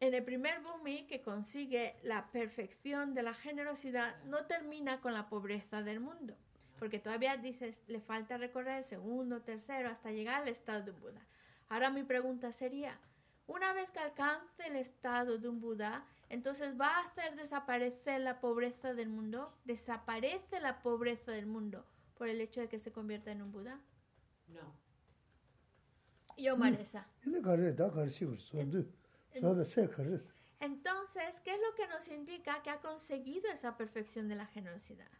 [0.00, 5.28] En el primer Bumi que consigue la perfección de la generosidad, no termina con la
[5.28, 6.34] pobreza del mundo,
[6.78, 11.00] porque todavía dices, le falta recorrer el segundo, tercero, hasta llegar al estado de un
[11.00, 11.26] Buda.
[11.68, 12.98] Ahora mi pregunta sería,
[13.46, 18.40] una vez que alcance el estado de un Buda, entonces va a hacer desaparecer la
[18.40, 21.84] pobreza del mundo, desaparece la pobreza del mundo,
[22.22, 23.80] por el hecho de que se convierta en un Buda?
[24.46, 24.76] No.
[26.36, 27.04] Yo, Marisa.
[30.60, 35.10] Entonces, ¿qué es lo que nos indica que ha conseguido esa perfección de la generosidad?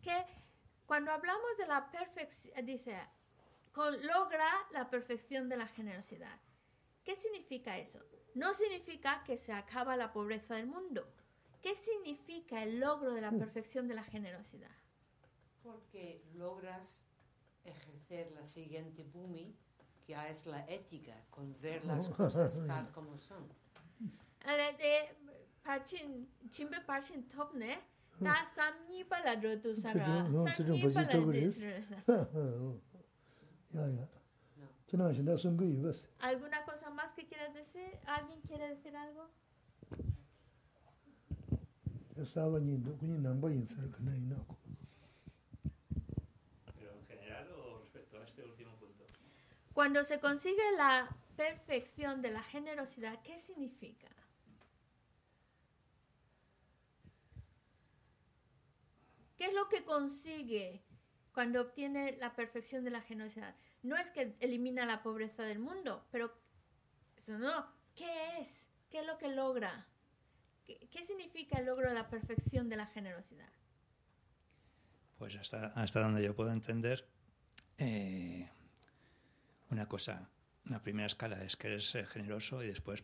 [0.00, 0.24] Que
[0.86, 2.96] cuando hablamos de la perfección, dice,
[3.74, 6.38] logra la perfección de la generosidad.
[7.02, 7.98] ¿Qué significa eso?
[8.36, 11.12] No significa que se acaba la pobreza del mundo
[11.62, 14.70] ¿Qué significa el logro de la perfección de la generosidad?
[15.62, 17.02] Porque logras
[17.64, 19.54] ejercer la siguiente bumi,
[20.06, 23.46] que es la ética, con ver las cosas tal como son.
[36.20, 37.98] ¿Alguna cosa más que quieras decir?
[38.06, 39.28] ¿Alguien quiere decir algo?
[42.26, 44.46] sábado ni ni ser que no
[46.76, 49.04] Pero en general o respecto a este último punto.
[49.72, 54.08] Cuando se consigue la perfección de la generosidad, ¿qué significa?
[59.36, 60.82] ¿Qué es lo que consigue
[61.32, 63.54] cuando obtiene la perfección de la generosidad?
[63.84, 66.32] No es que elimina la pobreza del mundo, pero
[67.16, 67.66] eso no.
[67.94, 68.68] ¿Qué es?
[68.90, 69.86] ¿Qué es lo que logra?
[70.90, 73.48] ¿Qué, significa el logro de la perfección de la generosidad?
[75.18, 77.08] Pues hasta, hasta donde yo puedo entender,
[77.78, 78.48] eh,
[79.70, 80.28] una cosa,
[80.66, 83.02] una primera escala es querer ser generoso y después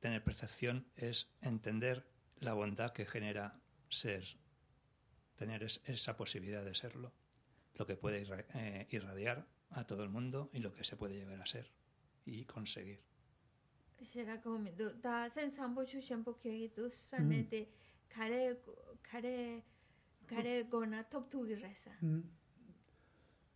[0.00, 2.06] tener percepción es entender
[2.40, 4.24] la bondad que genera ser,
[5.36, 7.12] tener es- esa posibilidad de serlo,
[7.74, 11.14] lo que puede irra- eh, irradiar a todo el mundo y lo que se puede
[11.14, 11.70] llegar a ser
[12.24, 13.00] y conseguir.
[14.04, 14.90] shira kumi du.
[15.02, 16.90] Da sen sambo chu shenpo kyogi du.
[16.90, 17.50] Sanne mm-hmm.
[17.50, 17.68] de
[18.08, 18.56] kare
[19.02, 19.62] kare
[20.26, 22.22] kare gona top tu gi resa mm-hmm.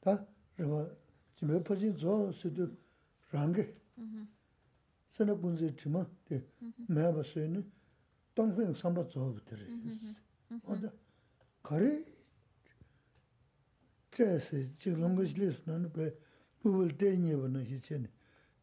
[0.03, 0.27] da
[0.59, 0.89] rwa
[1.37, 2.77] jime pojin zo su du
[3.33, 3.67] rangi.
[3.99, 4.27] Mm-hmm.
[5.09, 6.43] Sena kunzi chima de
[6.89, 7.65] mayaba suyo ni
[8.35, 9.67] tongfeng samba zo butari
[10.67, 10.93] oda
[11.62, 12.05] kare
[14.11, 16.15] chayasi chik longa shili sunani pe
[16.65, 18.09] ubul tenye wana shi chayani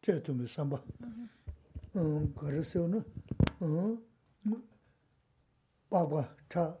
[0.02, 1.37] chayatumi samba mm -hmm.
[1.94, 3.04] garasyo na
[5.90, 6.78] pagwa, cha,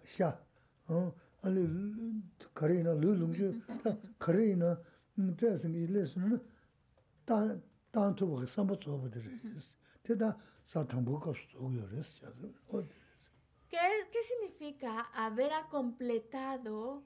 [13.68, 13.78] ¿Qué,
[14.12, 17.02] ¿Qué significa haber completado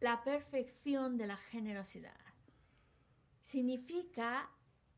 [0.00, 2.16] la perfección de la generosidad?
[3.40, 4.50] Significa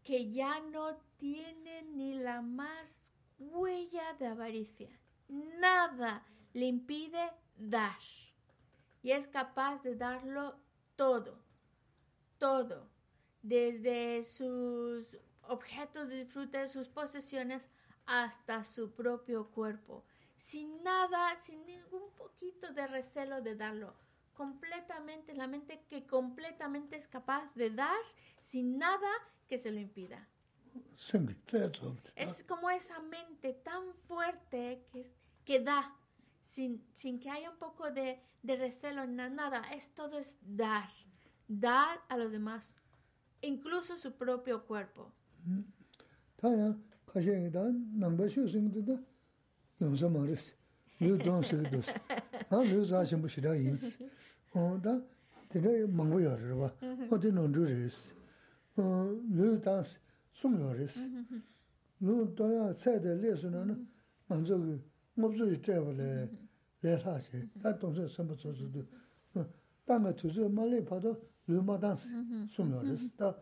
[0.09, 4.89] que ya no tiene ni la más huella de avaricia.
[5.29, 8.01] Nada le impide dar.
[9.03, 10.59] Y es capaz de darlo
[10.97, 11.45] todo,
[12.39, 12.89] todo,
[13.43, 17.69] desde sus objetos de disfrute, sus posesiones,
[18.07, 20.07] hasta su propio cuerpo,
[20.37, 23.95] sin nada, sin ningún poquito de recelo de darlo.
[24.33, 28.01] Completamente, la mente que completamente es capaz de dar
[28.41, 29.11] sin nada
[29.49, 30.29] que se lo impida.
[32.15, 35.07] Es como esa mente tan fuerte que,
[35.45, 35.97] que da,
[36.41, 39.63] sin, sin que haya un poco de, de recelo, na, nada.
[39.73, 40.89] Es todo es dar,
[41.47, 42.75] dar a los demás,
[43.41, 45.13] incluso su propio cuerpo.
[58.83, 59.85] lū tāng
[60.39, 60.97] sūm yō rīs.
[62.05, 63.75] Lū tōyā tsē tē lē sū nā nā
[64.31, 64.75] ngā tsō kī
[65.19, 66.11] ngōp sū yī tē pā lē
[66.85, 67.43] lē lā chē.
[67.63, 68.85] Tā tōng sē sēm pā tsō sū tū.
[69.87, 71.15] Tā ngā tū sū mā lē pā tō
[71.51, 71.99] lū mā tāng
[72.55, 73.09] sūm yō rīs.
[73.19, 73.33] Tā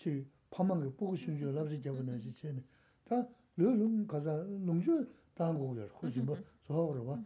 [0.00, 2.64] chī pā mā ngā pū kū shūn chō lāp sī kia nā chī chē nē.
[3.06, 3.22] Tā
[3.60, 4.98] lū lūng kā sā lūng chū
[5.38, 7.20] tāng kū yō rī khu chī mbā sō hō rō wā.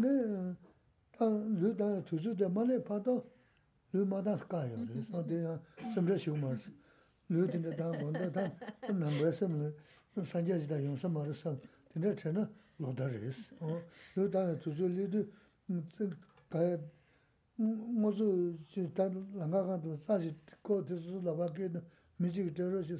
[0.00, 0.12] Nē
[1.18, 3.18] tā lū tāng tū sū tē mā lē pā tō
[3.92, 5.12] lū mā tāng kā yō rīs.
[5.12, 5.58] Tā tē yā
[5.92, 6.32] sēm chā shī
[7.34, 8.48] loo tinda daa gondaa daa
[9.00, 9.68] nambaa samla
[10.32, 11.56] sanjaa jidaa yonsa maara sam
[11.92, 12.42] tinda chana
[12.80, 13.38] lodaa res.
[14.16, 15.20] Loo daa tuzo lido
[16.52, 16.78] kaya
[18.00, 18.26] ngozo
[18.96, 19.08] daa
[19.40, 20.30] langaa kanto tsaasi
[20.66, 21.80] koo tiso labaa kee na
[22.20, 22.96] miji ki tero chi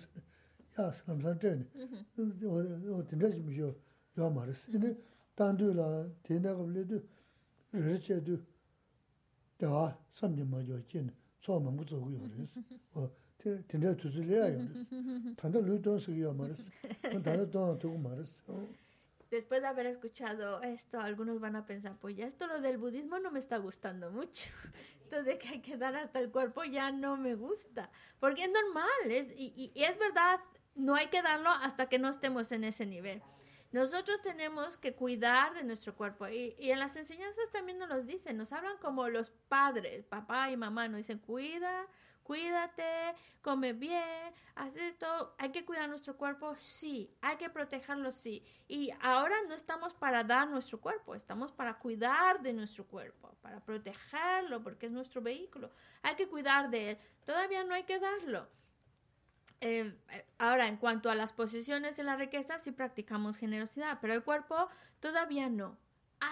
[0.76, 1.64] yaa lamsaan chayani.
[2.96, 3.68] O tinda chi misho
[4.16, 4.60] yaa maa res.
[4.76, 4.90] Ini
[5.38, 6.96] tandu laa tinda kub lido
[7.72, 8.34] res chayadu
[9.58, 11.12] dewaa samjaa maa joo chayani.
[11.42, 12.50] Tsoa mangu tsogu yaa res.
[15.36, 15.60] Tanda
[16.32, 16.70] maris.
[17.10, 17.36] Tanda.
[19.30, 23.18] Después de haber escuchado esto, algunos van a pensar, pues ya esto lo del budismo
[23.18, 24.50] no me está gustando mucho.
[25.02, 27.90] Esto de que hay que dar hasta el cuerpo ya no me gusta.
[28.20, 30.40] Porque es normal, es, y, es verdad,
[30.74, 33.22] no hay que darlo hasta que no estemos en ese nivel.
[33.72, 38.06] Nosotros tenemos que cuidar de nuestro cuerpo y, y, en las enseñanzas también nos los
[38.06, 41.86] dicen, nos hablan como los padres, papá y mamá, nos dicen cuida,
[42.24, 48.42] cuídate, come bien, haz esto, hay que cuidar nuestro cuerpo, sí, hay que protegerlo, sí.
[48.66, 53.60] Y ahora no estamos para dar nuestro cuerpo, estamos para cuidar de nuestro cuerpo, para
[53.60, 55.70] protegerlo, porque es nuestro vehículo.
[56.02, 56.98] Hay que cuidar de él.
[57.24, 58.48] Todavía no hay que darlo.
[59.60, 64.14] Eh, eh, ahora, en cuanto a las posesiones y la riqueza, sí practicamos generosidad, pero
[64.14, 64.68] el cuerpo
[65.00, 65.78] todavía no,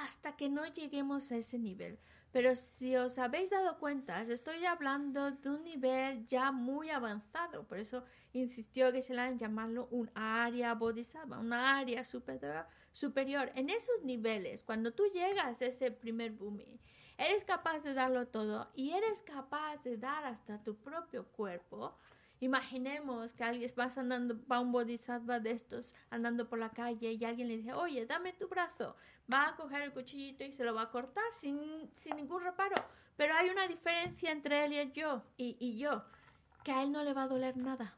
[0.05, 1.99] hasta que no lleguemos a ese nivel.
[2.33, 7.79] Pero si os habéis dado cuenta, estoy hablando de un nivel ya muy avanzado, por
[7.79, 13.53] eso insistió Geshe-la en llamarlo un área bodhisattva, una área superior, superior.
[13.55, 16.81] En esos niveles, cuando tú llegas a ese primer bumi,
[17.19, 21.99] eres capaz de darlo todo y eres capaz de dar hasta tu propio cuerpo.
[22.43, 27.25] Imaginemos que alguien vas andando, va un bodhisattva de estos andando por la calle y
[27.25, 28.97] alguien le dice, oye, dame tu brazo.
[29.33, 32.75] Va a coger el cuchillito y se lo va a cortar sin, sin ningún reparo.
[33.17, 36.05] Pero hay una diferencia entre él y yo, y, y yo,
[36.65, 37.97] que a él no le va a doler nada.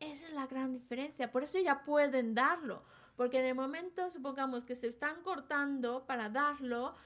[0.00, 1.30] Esa es la gran diferencia.
[1.30, 2.84] Por eso ya pueden darlo.
[3.14, 6.96] Porque en el momento, supongamos que se están cortando para darlo,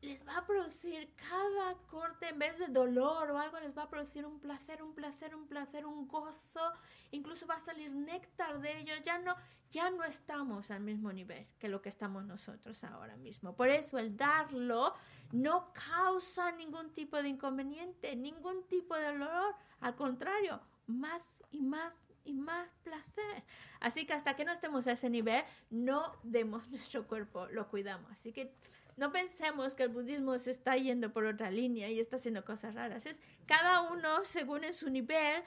[0.00, 3.90] les va a producir cada corte, en vez de dolor o algo, les va a
[3.90, 6.72] producir un placer, un placer, un placer, un gozo.
[7.10, 9.00] Incluso va a salir néctar de ellos.
[9.02, 9.34] Ya no,
[9.70, 13.56] ya no estamos al mismo nivel que lo que estamos nosotros ahora mismo.
[13.56, 14.94] Por eso el darlo
[15.32, 19.54] no causa ningún tipo de inconveniente, ningún tipo de dolor.
[19.80, 21.92] Al contrario, más y más
[22.24, 23.42] y más placer.
[23.80, 28.12] Así que hasta que no estemos a ese nivel, no demos nuestro cuerpo, lo cuidamos.
[28.12, 28.54] Así que
[28.98, 32.74] no pensemos que el budismo se está yendo por otra línea y está haciendo cosas
[32.74, 33.06] raras.
[33.06, 35.42] Es cada uno, según en su nivel,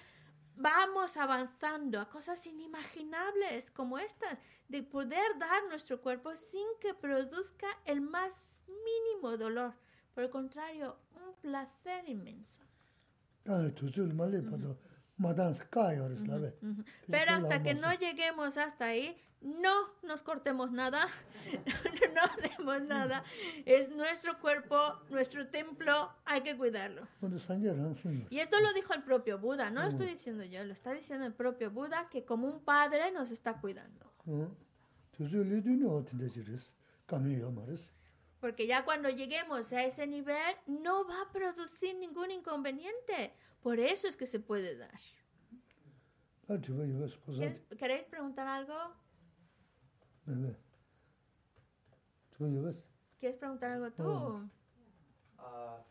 [0.55, 7.67] vamos avanzando a cosas inimaginables como estas, de poder dar nuestro cuerpo sin que produzca
[7.85, 9.73] el más mínimo dolor.
[10.13, 12.61] Por el contrario, un placer inmenso.
[13.43, 13.89] 다두
[17.09, 19.71] pero hasta que no lleguemos hasta ahí, no
[20.03, 21.07] nos cortemos nada,
[22.15, 23.23] no demos nada.
[23.65, 24.77] Es nuestro cuerpo,
[25.09, 27.07] nuestro templo, hay que cuidarlo.
[28.29, 31.25] Y esto lo dijo el propio Buda, no lo estoy diciendo yo, lo está diciendo
[31.25, 34.11] el propio Buda, que como un padre nos está cuidando.
[38.41, 43.33] Porque ya cuando lleguemos a ese nivel no va a producir ningún inconveniente.
[43.61, 44.99] Por eso es que se puede dar.
[47.77, 48.73] ¿Queréis preguntar algo?
[53.19, 54.49] ¿Quieres preguntar algo tú?
[55.37, 55.83] Ah.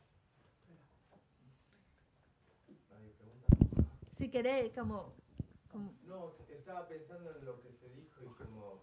[4.10, 5.14] Si queréis, como...
[6.02, 8.82] No, estaba pensando en lo que se dijo y como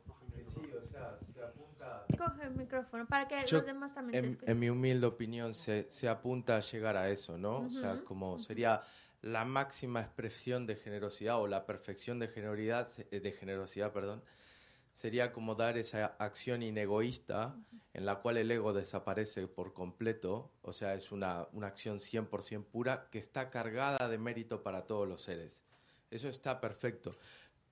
[2.18, 4.50] coge el micrófono para que Yo, los demás también te En, escuchen.
[4.52, 7.60] en mi humilde opinión, se, se apunta a llegar a eso, ¿no?
[7.60, 8.84] O sea, como sería
[9.22, 14.22] la máxima expresión de generosidad o la perfección de generosidad, eh, de generosidad, perdón,
[14.94, 17.56] sería como dar esa acción inegoísta
[17.94, 22.64] en la cual el ego desaparece por completo, o sea, es una, una acción 100%
[22.66, 25.64] pura que está cargada de mérito para todos los seres.
[26.10, 27.16] Eso está perfecto.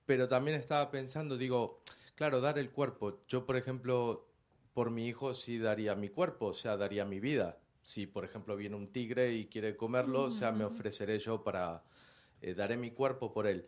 [0.04, 1.80] Pero también estaba pensando, digo,
[2.16, 3.20] claro, dar el cuerpo.
[3.28, 4.26] Yo, por ejemplo,
[4.74, 7.58] por mi hijo sí daría mi cuerpo, o sea, daría mi vida.
[7.82, 11.84] Si, por ejemplo, viene un tigre y quiere comerlo, o sea, me ofreceré yo para...
[12.40, 13.66] eh, daré mi cuerpo por él.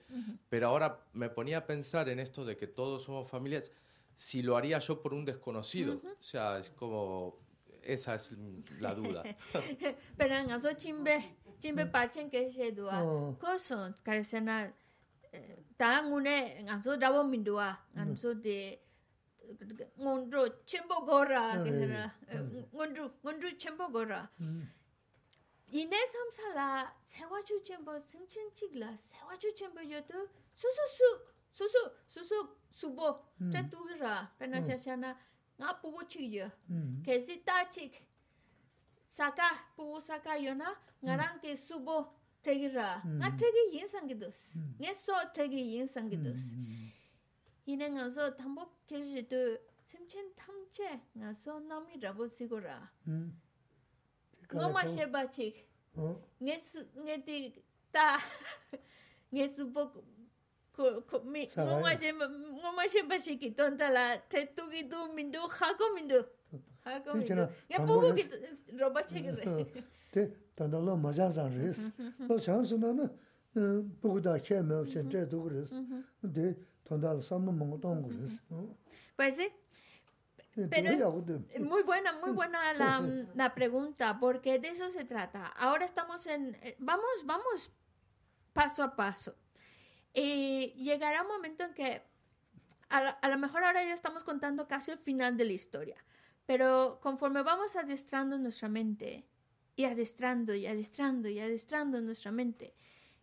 [0.48, 3.70] Pero ahora me ponía a pensar en esto de que todos somos familias,
[4.16, 6.02] si lo haría yo por un desconocido.
[6.04, 7.38] O sea, es como...
[7.82, 8.36] Esa es
[8.80, 9.22] la duda.
[10.18, 13.02] Pero en eso chimbe, chimbe parchen que se dua.
[13.02, 13.38] Oh.
[13.38, 13.94] Coso,
[15.78, 18.80] 다 ngune nganso dawo minduwa nganso de
[20.00, 22.02] ngondro chembo gora kera
[22.74, 24.28] ngondro ngondro chembo gora
[25.72, 31.08] ine samsala sewa chu chembo simchen chigla sewa chu chembo yoto susu su
[31.52, 32.38] susu susu
[32.70, 33.08] subo
[33.52, 35.16] te tugira pena chachana
[35.58, 36.50] nga pugo chigyo
[37.04, 37.92] kesi ta chik
[39.10, 40.68] saka pugo saka yona
[41.04, 41.96] ngarang ke subo
[42.48, 42.88] tegi ra
[43.20, 44.38] nga tegi yin sangi dus
[44.80, 46.44] nga so tegi yin sangi dus
[47.72, 49.40] ine nga so tambo keshi tu
[49.88, 52.78] semchen tamche nga so nami rabo sigo ra
[54.56, 55.56] nga ma sheba chik
[56.44, 57.36] nga su nga di
[57.92, 58.08] ta
[59.34, 59.82] nga su bo
[60.72, 62.24] ko ko mi nga ma sheba
[62.60, 66.20] nga ma sheba shiki tonta la te tu ki tu mindu hako mindu
[66.84, 68.24] hako mindu nga bobo ki
[68.80, 69.44] roba chegi re
[70.57, 71.89] 단달로 맞아서 그랬어
[72.27, 73.09] 너 찬스나는
[74.01, 75.75] 보고다 캐면 없이 때도 그랬어
[76.21, 78.75] 근데 단달 삼는 뭐 어떤 그랬어 어
[79.17, 79.51] pues sí
[80.69, 82.99] pero 야고도 Muy buena, muy buena la,
[83.35, 85.47] la pregunta, porque de eso se trata.
[85.57, 87.71] Ahora estamos en, eh, vamos, vamos
[88.53, 89.35] paso a paso.
[90.13, 92.03] Y llegará un momento en que
[92.89, 95.97] a, la- a lo mejor ahora ya estamos contando casi el final de la historia,
[96.45, 99.25] pero conforme vamos adestrando nuestra mente
[99.78, 102.74] y adestrando y adestrando y adestrando nuestra mente,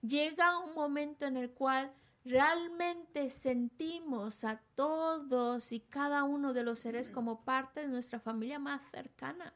[0.01, 6.79] llega un momento en el cual realmente sentimos a todos y cada uno de los
[6.79, 9.53] seres como parte de nuestra familia más cercana,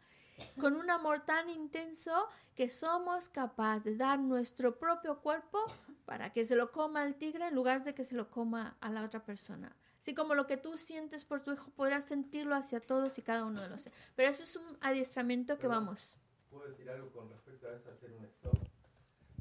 [0.59, 5.57] con un amor tan intenso que somos capaces de dar nuestro propio cuerpo
[6.03, 8.89] para que se lo coma el tigre en lugar de que se lo coma a
[8.89, 9.73] la otra persona.
[9.97, 13.45] Así como lo que tú sientes por tu hijo, podrás sentirlo hacia todos y cada
[13.45, 13.97] uno de los seres.
[14.17, 16.19] Pero eso es un adiestramiento que vamos.
[16.49, 18.57] ¿Puedo decir algo con respecto a eso, hacer un stop?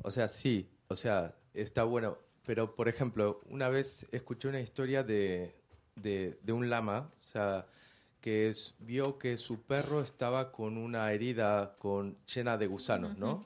[0.02, 2.18] O sea, sí, o sea, está bueno.
[2.46, 5.54] Pero, por ejemplo, una vez escuché una historia de,
[5.96, 7.66] de, de un lama, o sea,
[8.20, 13.44] que es- vio que su perro estaba con una herida con, llena de gusanos, ¿no?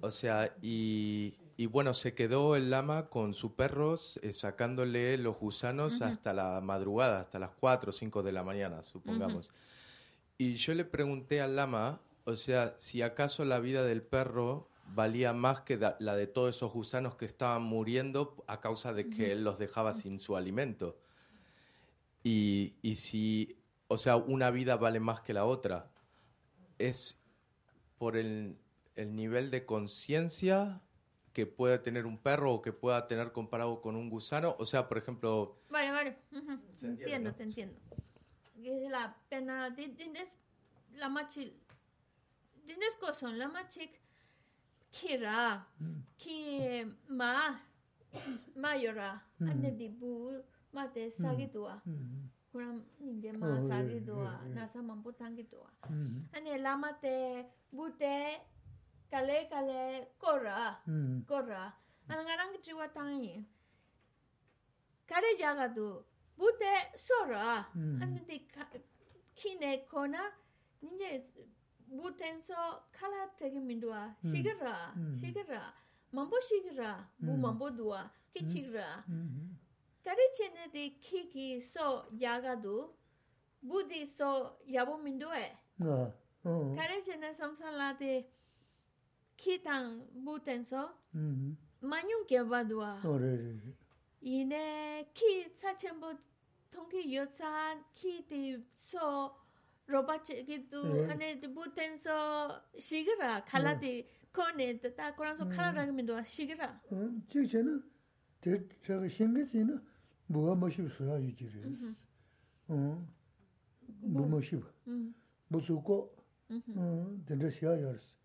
[0.00, 5.38] O sea, y, y bueno, se quedó el lama con su perro eh, sacándole los
[5.38, 9.50] gusanos hasta la madrugada, hasta las 4 o 5 de la mañana, supongamos.
[10.36, 15.32] Y yo le pregunté al lama, o sea, si acaso la vida del perro valía
[15.32, 19.44] más que la de todos esos gusanos que estaban muriendo a causa de que él
[19.44, 20.98] los dejaba sin su alimento.
[22.22, 23.56] Y, y si,
[23.88, 25.90] o sea, una vida vale más que la otra.
[26.78, 27.18] Es
[27.98, 28.56] por el,
[28.96, 30.80] el nivel de conciencia
[31.32, 34.56] que puede tener un perro o que pueda tener comparado con un gusano.
[34.58, 36.18] O sea, por ejemplo, Vale, vale.
[36.82, 37.36] Entiendo, ¿no?
[37.36, 37.78] te entiendo.
[38.62, 39.74] Es la pena.
[39.74, 40.34] Tienes
[40.94, 41.60] la machi.
[42.66, 43.92] tienes cosas la machik
[44.94, 46.00] kira hmm.
[46.16, 46.38] ki
[47.08, 47.58] ma
[48.56, 49.48] mayora hmm.
[49.50, 50.12] ande dibu
[50.72, 52.30] mate sagitua hmm.
[52.52, 55.70] kuram ninge ma sagidwa oh, nasa mampu tangitua
[56.34, 57.16] ane lama te
[57.76, 58.16] bute
[59.10, 59.80] kale kale
[60.22, 60.58] kora
[61.30, 61.62] kora
[62.08, 63.34] anangarang chiwa tangi
[65.10, 65.88] kare jaga du
[66.38, 66.72] bute
[67.06, 67.66] sora
[68.02, 68.38] ande di
[69.34, 70.22] kine kona
[70.82, 71.10] ninge
[71.88, 72.54] bu tenso
[72.92, 75.72] kala tegi mindwa shigara shigara
[76.12, 79.04] mambo shigara bu mambo duwa ki chigra
[80.04, 82.88] kare chene de ki ki so yaga du
[83.62, 85.56] bu di so yabo mindwe
[86.76, 88.24] kare chene samsan la de
[89.36, 90.90] ki tang bu tenso
[91.82, 92.98] manyung keba duwa
[94.22, 96.12] ine ki tsa chenpo
[96.70, 99.32] tongki yotsa ki di so
[99.88, 100.78] roba cheki tu
[101.10, 102.10] ane bu tenso
[102.78, 106.80] shigara khala di kone ta koran so khala rangi mindwa shigara
[107.28, 107.78] chik che na
[108.40, 108.50] te
[108.82, 109.80] chaga shinga chi na
[110.28, 111.60] buwa mashib suya yu jiri
[114.14, 114.62] bu mashib
[115.50, 116.10] bu suko
[117.26, 118.16] dinda shiya yaris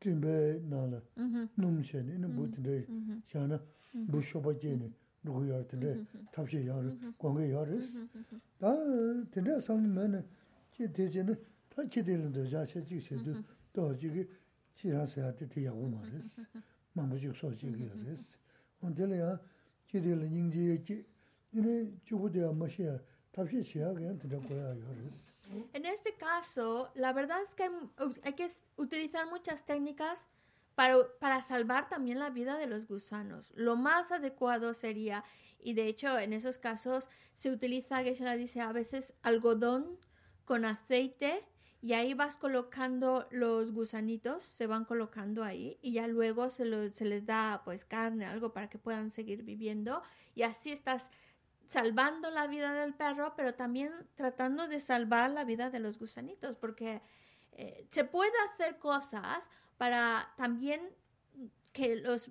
[0.00, 1.00] timbe nala
[1.56, 2.74] num che ni bu dinda
[3.28, 3.60] shiya na
[3.92, 4.90] bu shoba che ni
[5.24, 5.94] rugu yar dinda
[6.32, 6.84] tabshi yar
[7.18, 7.98] gwange yaris
[8.58, 8.72] ta
[9.32, 10.24] dinda sami mene
[10.81, 11.03] 뭐 된다.
[11.03, 11.07] 음.
[11.09, 11.37] 샤나 무쇼바제네.
[11.37, 12.17] 누구 열때 탑시 열 광고 열스.
[12.17, 13.43] 다 된다 상면은 제 대제는 다 기대는데 자세지 세도
[13.73, 14.27] 또 지금
[14.75, 16.41] 지라서야 돼 야고 말했어.
[16.93, 18.37] 망부지 소지기 열스.
[18.81, 19.39] 언제래야
[19.87, 21.05] 기대를 인지했지.
[21.53, 22.99] 이네 주부대야 뭐시야.
[23.31, 25.31] 탑시 시야게 된다 거야 열스.
[25.73, 30.27] En este caso, la verdad es que hay, hay que s- utilizar muchas técnicas
[30.75, 33.53] para, para salvar también la vida de los gusanos.
[33.55, 35.23] Lo más adecuado sería,
[35.63, 39.97] y de hecho en esos casos se utiliza, que se la dice a veces, algodón
[40.52, 41.42] con aceite
[41.80, 46.94] y ahí vas colocando los gusanitos, se van colocando ahí y ya luego se, los-
[46.94, 50.02] se les da pues carne, algo para que puedan seguir viviendo
[50.34, 51.10] y así estás
[51.64, 56.54] salvando la vida del perro, pero también tratando de salvar la vida de los gusanitos,
[56.56, 57.00] porque
[57.52, 59.48] eh, se puede hacer cosas
[59.78, 60.82] para también
[61.72, 62.30] que los,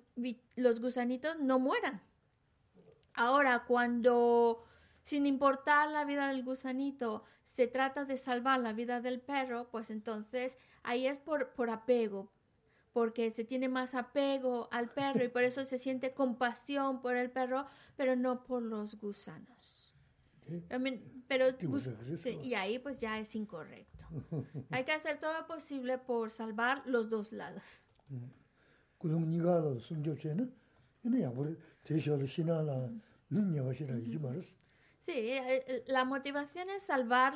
[0.54, 2.00] los gusanitos no mueran.
[3.14, 4.64] Ahora, cuando,
[5.02, 9.90] sin importar la vida del gusanito, se trata de salvar la vida del perro, pues
[9.90, 12.32] entonces ahí es por, por apego,
[12.92, 17.30] porque se tiene más apego al perro y por eso se siente compasión por el
[17.30, 17.66] perro,
[17.96, 19.94] pero no por los gusanos.
[20.46, 20.62] 네.
[20.70, 21.46] I mean, pero
[22.16, 24.06] sí, y ahí pues ya es incorrecto.
[24.70, 27.86] Hay que hacer todo lo posible por salvar los dos lados.
[35.02, 37.34] Sí, eh, eh, la motivación es salvar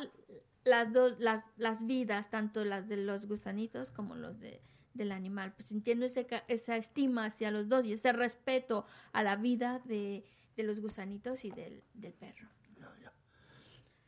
[0.65, 4.63] las dos, las, las vidas, tanto las de los gusanitos como los de,
[4.95, 9.35] del animal, pues sintiendo ese, esa estima hacia los dos y ese respeto a la
[9.35, 10.25] vida de,
[10.57, 12.49] de los gusanitos y del, del perro.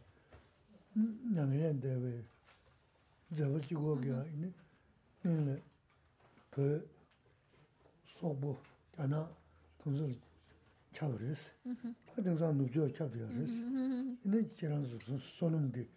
[1.34, 2.24] 냥해인데 왜
[3.36, 4.54] 저버지고가 이네.
[5.24, 5.64] 네네.
[6.50, 6.90] 그
[8.06, 8.58] 소부
[8.96, 9.30] 하나
[9.78, 10.08] 동서
[10.94, 11.52] 차버렸어.
[12.16, 13.44] 하등산 누저 차버렸어.
[14.24, 15.88] 이네 지랑서 손음게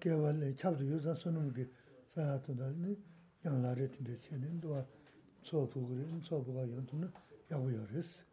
[0.00, 1.68] 개발에 차도 요자 손음게
[2.14, 2.96] 사야도다니
[3.44, 4.86] 양라레tin데 체는도
[5.42, 7.10] 소부그린 소부가 연도는
[7.50, 8.27] 야고여스.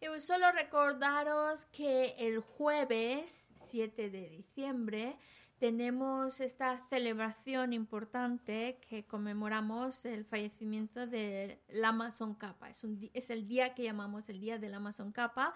[0.00, 5.18] Y pues solo recordaros que el jueves 7 de diciembre
[5.58, 12.70] tenemos esta celebración importante que conmemoramos el fallecimiento del Amazon Kappa.
[12.70, 15.52] Es, un es el día que llamamos el Día del Amazon Kappa.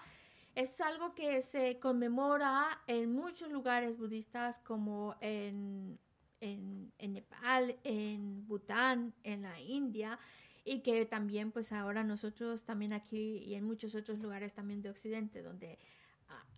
[0.55, 5.97] Es algo que se conmemora en muchos lugares budistas como en,
[6.41, 10.19] en, en Nepal, en Bután, en la India
[10.63, 14.89] y que también pues ahora nosotros también aquí y en muchos otros lugares también de
[14.89, 15.77] Occidente donde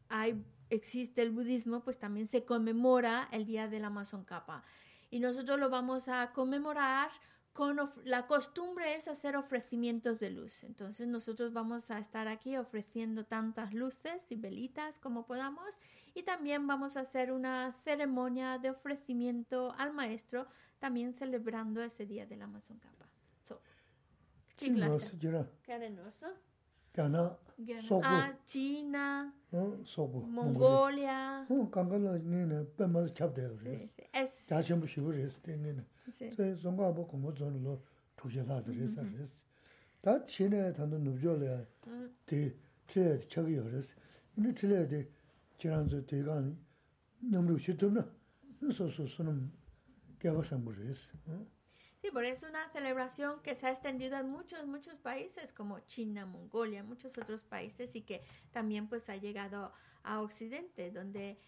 [0.09, 4.63] hay, existe el budismo pues también se conmemora el día del Amazon Kappa.
[5.09, 7.09] Y nosotros lo vamos a conmemorar
[7.53, 10.63] con la costumbre es hacer ofrecimientos de luz.
[10.63, 15.79] Entonces nosotros vamos a estar aquí ofreciendo tantas luces y velitas como podamos
[16.13, 20.47] y también vamos a hacer una ceremonia de ofrecimiento al maestro
[20.79, 23.14] también celebrando ese día del Amazon Kappa
[24.57, 25.11] Chiklas.
[25.65, 26.33] Karen Rosso.
[26.95, 27.37] Ghana,
[27.81, 28.01] Sobu.
[28.05, 29.33] Ah, China.
[29.83, 30.25] Sobu.
[30.25, 31.45] Mongolia.
[31.47, 33.89] Hon kangala nina pemas chapdaya res.
[34.13, 34.47] Es.
[34.49, 35.83] Dashimbo shivu res nina.
[36.11, 37.81] Se zonga abo kongo zonu lo
[38.15, 39.29] tuja laza res res.
[40.01, 41.67] Da chine tanda nubjo le
[42.25, 42.53] di
[42.87, 43.93] chile di chagiyo res.
[44.37, 45.05] Ini chile di
[45.57, 46.55] jiranzo di gani
[47.29, 48.05] nyamru shitumna.
[48.61, 49.51] Nso su sunum
[50.17, 51.09] gyaba sambu res.
[51.25, 51.45] Hmm.
[52.05, 56.27] Sí, porque es una celebración que se ha extendido en muchos, muchos países como China,
[56.27, 58.21] Mongolia, muchos otros países y que
[58.51, 59.73] también pues ha llegado
[60.03, 61.39] a Occidente, donde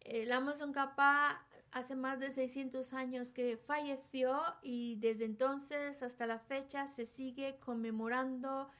[0.00, 6.40] el Amazon Kappa hace más de 600 años que falleció y desde entonces hasta la
[6.40, 8.70] fecha se sigue conmemorando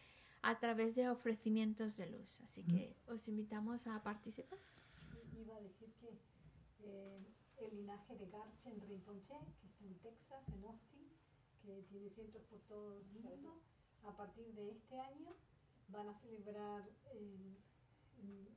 [0.42, 2.40] a través de ofrecimientos de luz.
[2.40, 4.58] Así que os invitamos a participar.
[5.40, 6.18] Iba a decir que
[6.80, 7.20] eh,
[7.58, 10.91] el linaje de Garchen Rinpoche, que está en Texas, en Austin,
[11.64, 13.60] que tiene centros por todo el mundo,
[14.04, 15.34] a partir de este año
[15.88, 17.56] van a celebrar el,
[18.18, 18.48] el-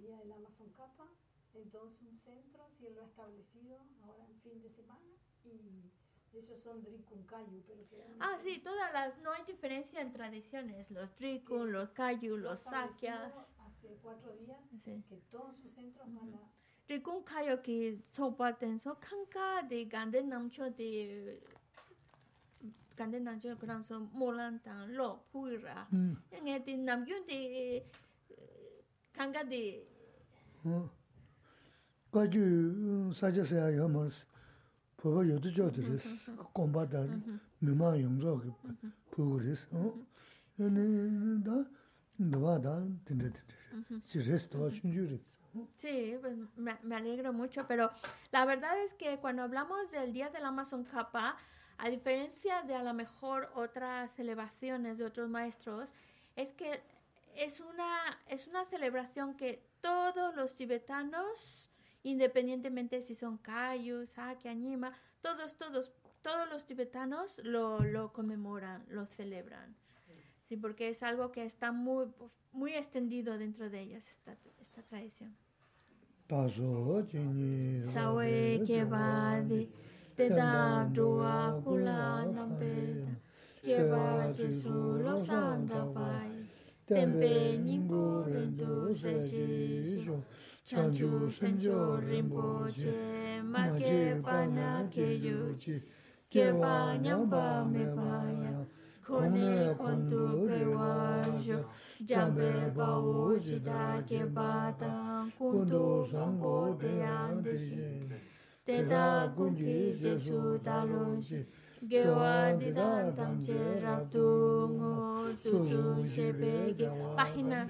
[0.00, 1.06] Día del Amazon Kappa
[1.52, 5.10] en todos sus centros y él lo ha establecido ahora en fin de semana
[5.44, 5.90] y
[6.32, 11.14] ellos son Drikunkayu, pero que Ah, sí, todas las, no hay diferencia en tradiciones, los
[11.16, 13.54] Trikun, los ha los Sakyas.
[13.60, 15.02] Hace cuatro días Sí.
[15.08, 16.50] que todos sus centros van a
[16.86, 21.42] Trikun Kayu ki sopaten so kanka de gande namcho de
[22.95, 25.87] gande namcho kran so molan tan lo puira.
[25.93, 26.15] 음.
[26.31, 27.83] Nge de namgyun de
[29.13, 29.85] kanka de
[30.65, 30.89] 어.
[32.11, 32.39] 가지
[33.13, 34.25] 사자세야 야마스.
[34.97, 36.35] 보고 여도 저들스.
[36.53, 37.05] 콤바다
[37.59, 38.53] 미만 용조 그
[39.11, 39.67] 보고리스.
[39.71, 39.93] 어.
[40.59, 41.63] 얘는 다
[42.17, 43.31] 너와다 된데.
[44.05, 45.21] 지레스도 춘주리.
[45.77, 47.89] Sí, pues me, me alegro mucho, pero
[48.31, 51.37] la verdad es que cuando hablamos del Día del Amazon Kappa,
[51.78, 55.92] a diferencia de a lo mejor otras celebraciones de otros maestros,
[56.36, 56.80] es que
[57.36, 61.68] es una, es una celebración que todos los tibetanos,
[62.02, 65.92] independientemente si son Kayu, Sakya, Nyima, todos, todos,
[66.22, 69.74] todos los tibetanos lo, lo conmemoran, lo celebran.
[70.44, 72.06] Sí, porque es algo que está muy,
[72.52, 75.34] muy extendido dentro de ellos, esta, esta tradición.
[80.16, 83.02] Peda doa kula nampe
[83.64, 86.30] Keba jesu lo sandra pai
[86.86, 90.22] Tempe nimbu rindu seshi sho.
[90.64, 95.82] Chanchu senjo rinpo che Ma ke pana ke yu chi
[96.30, 98.54] Keba nyamba me paya
[99.04, 101.58] Kone kwantu prewa sho.
[102.06, 108.13] Jambe bao jita keba tang Kundu sambo deyang deshi
[108.66, 111.44] Teta kunki jesu talonshi,
[111.86, 116.88] gewa dida tamche raptungo, tusu shepeke.
[117.16, 117.68] Página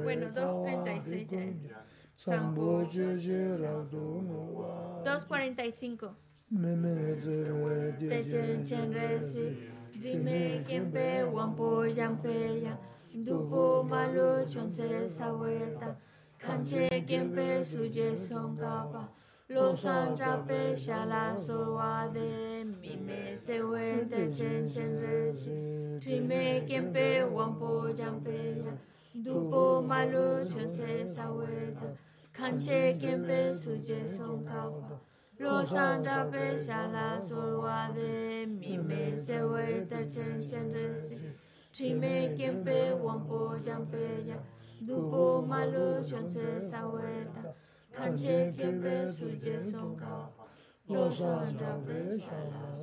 [0.03, 1.39] Bueno, 236 ya.
[1.41, 2.23] Es.
[2.25, 6.09] Sambo jeje radumo 245.
[6.51, 7.55] Meme zero
[8.09, 9.57] Techen chen resi,
[10.01, 12.77] dime kempe wampo yampe ya,
[13.13, 15.95] dupo malo chonse saweta,
[16.39, 19.07] kanche kempe suje songkapa,
[19.49, 28.71] lo santrape shala sorwade, mime sewe techen chen resi, dime kempe wampo yampe ya,
[29.21, 31.97] dupo malo chonse saweta,
[32.31, 34.99] kanche kempe suje songkapa,
[35.41, 41.30] lo sandra pe shala solwa de mi me se we ta chen chen re
[41.73, 44.37] Trime kempe wampo jampeya,
[44.85, 47.53] dupo malu shonse saweta,
[47.95, 50.29] kanche kempe suje sonka,
[50.89, 52.79] yosan jampe shalas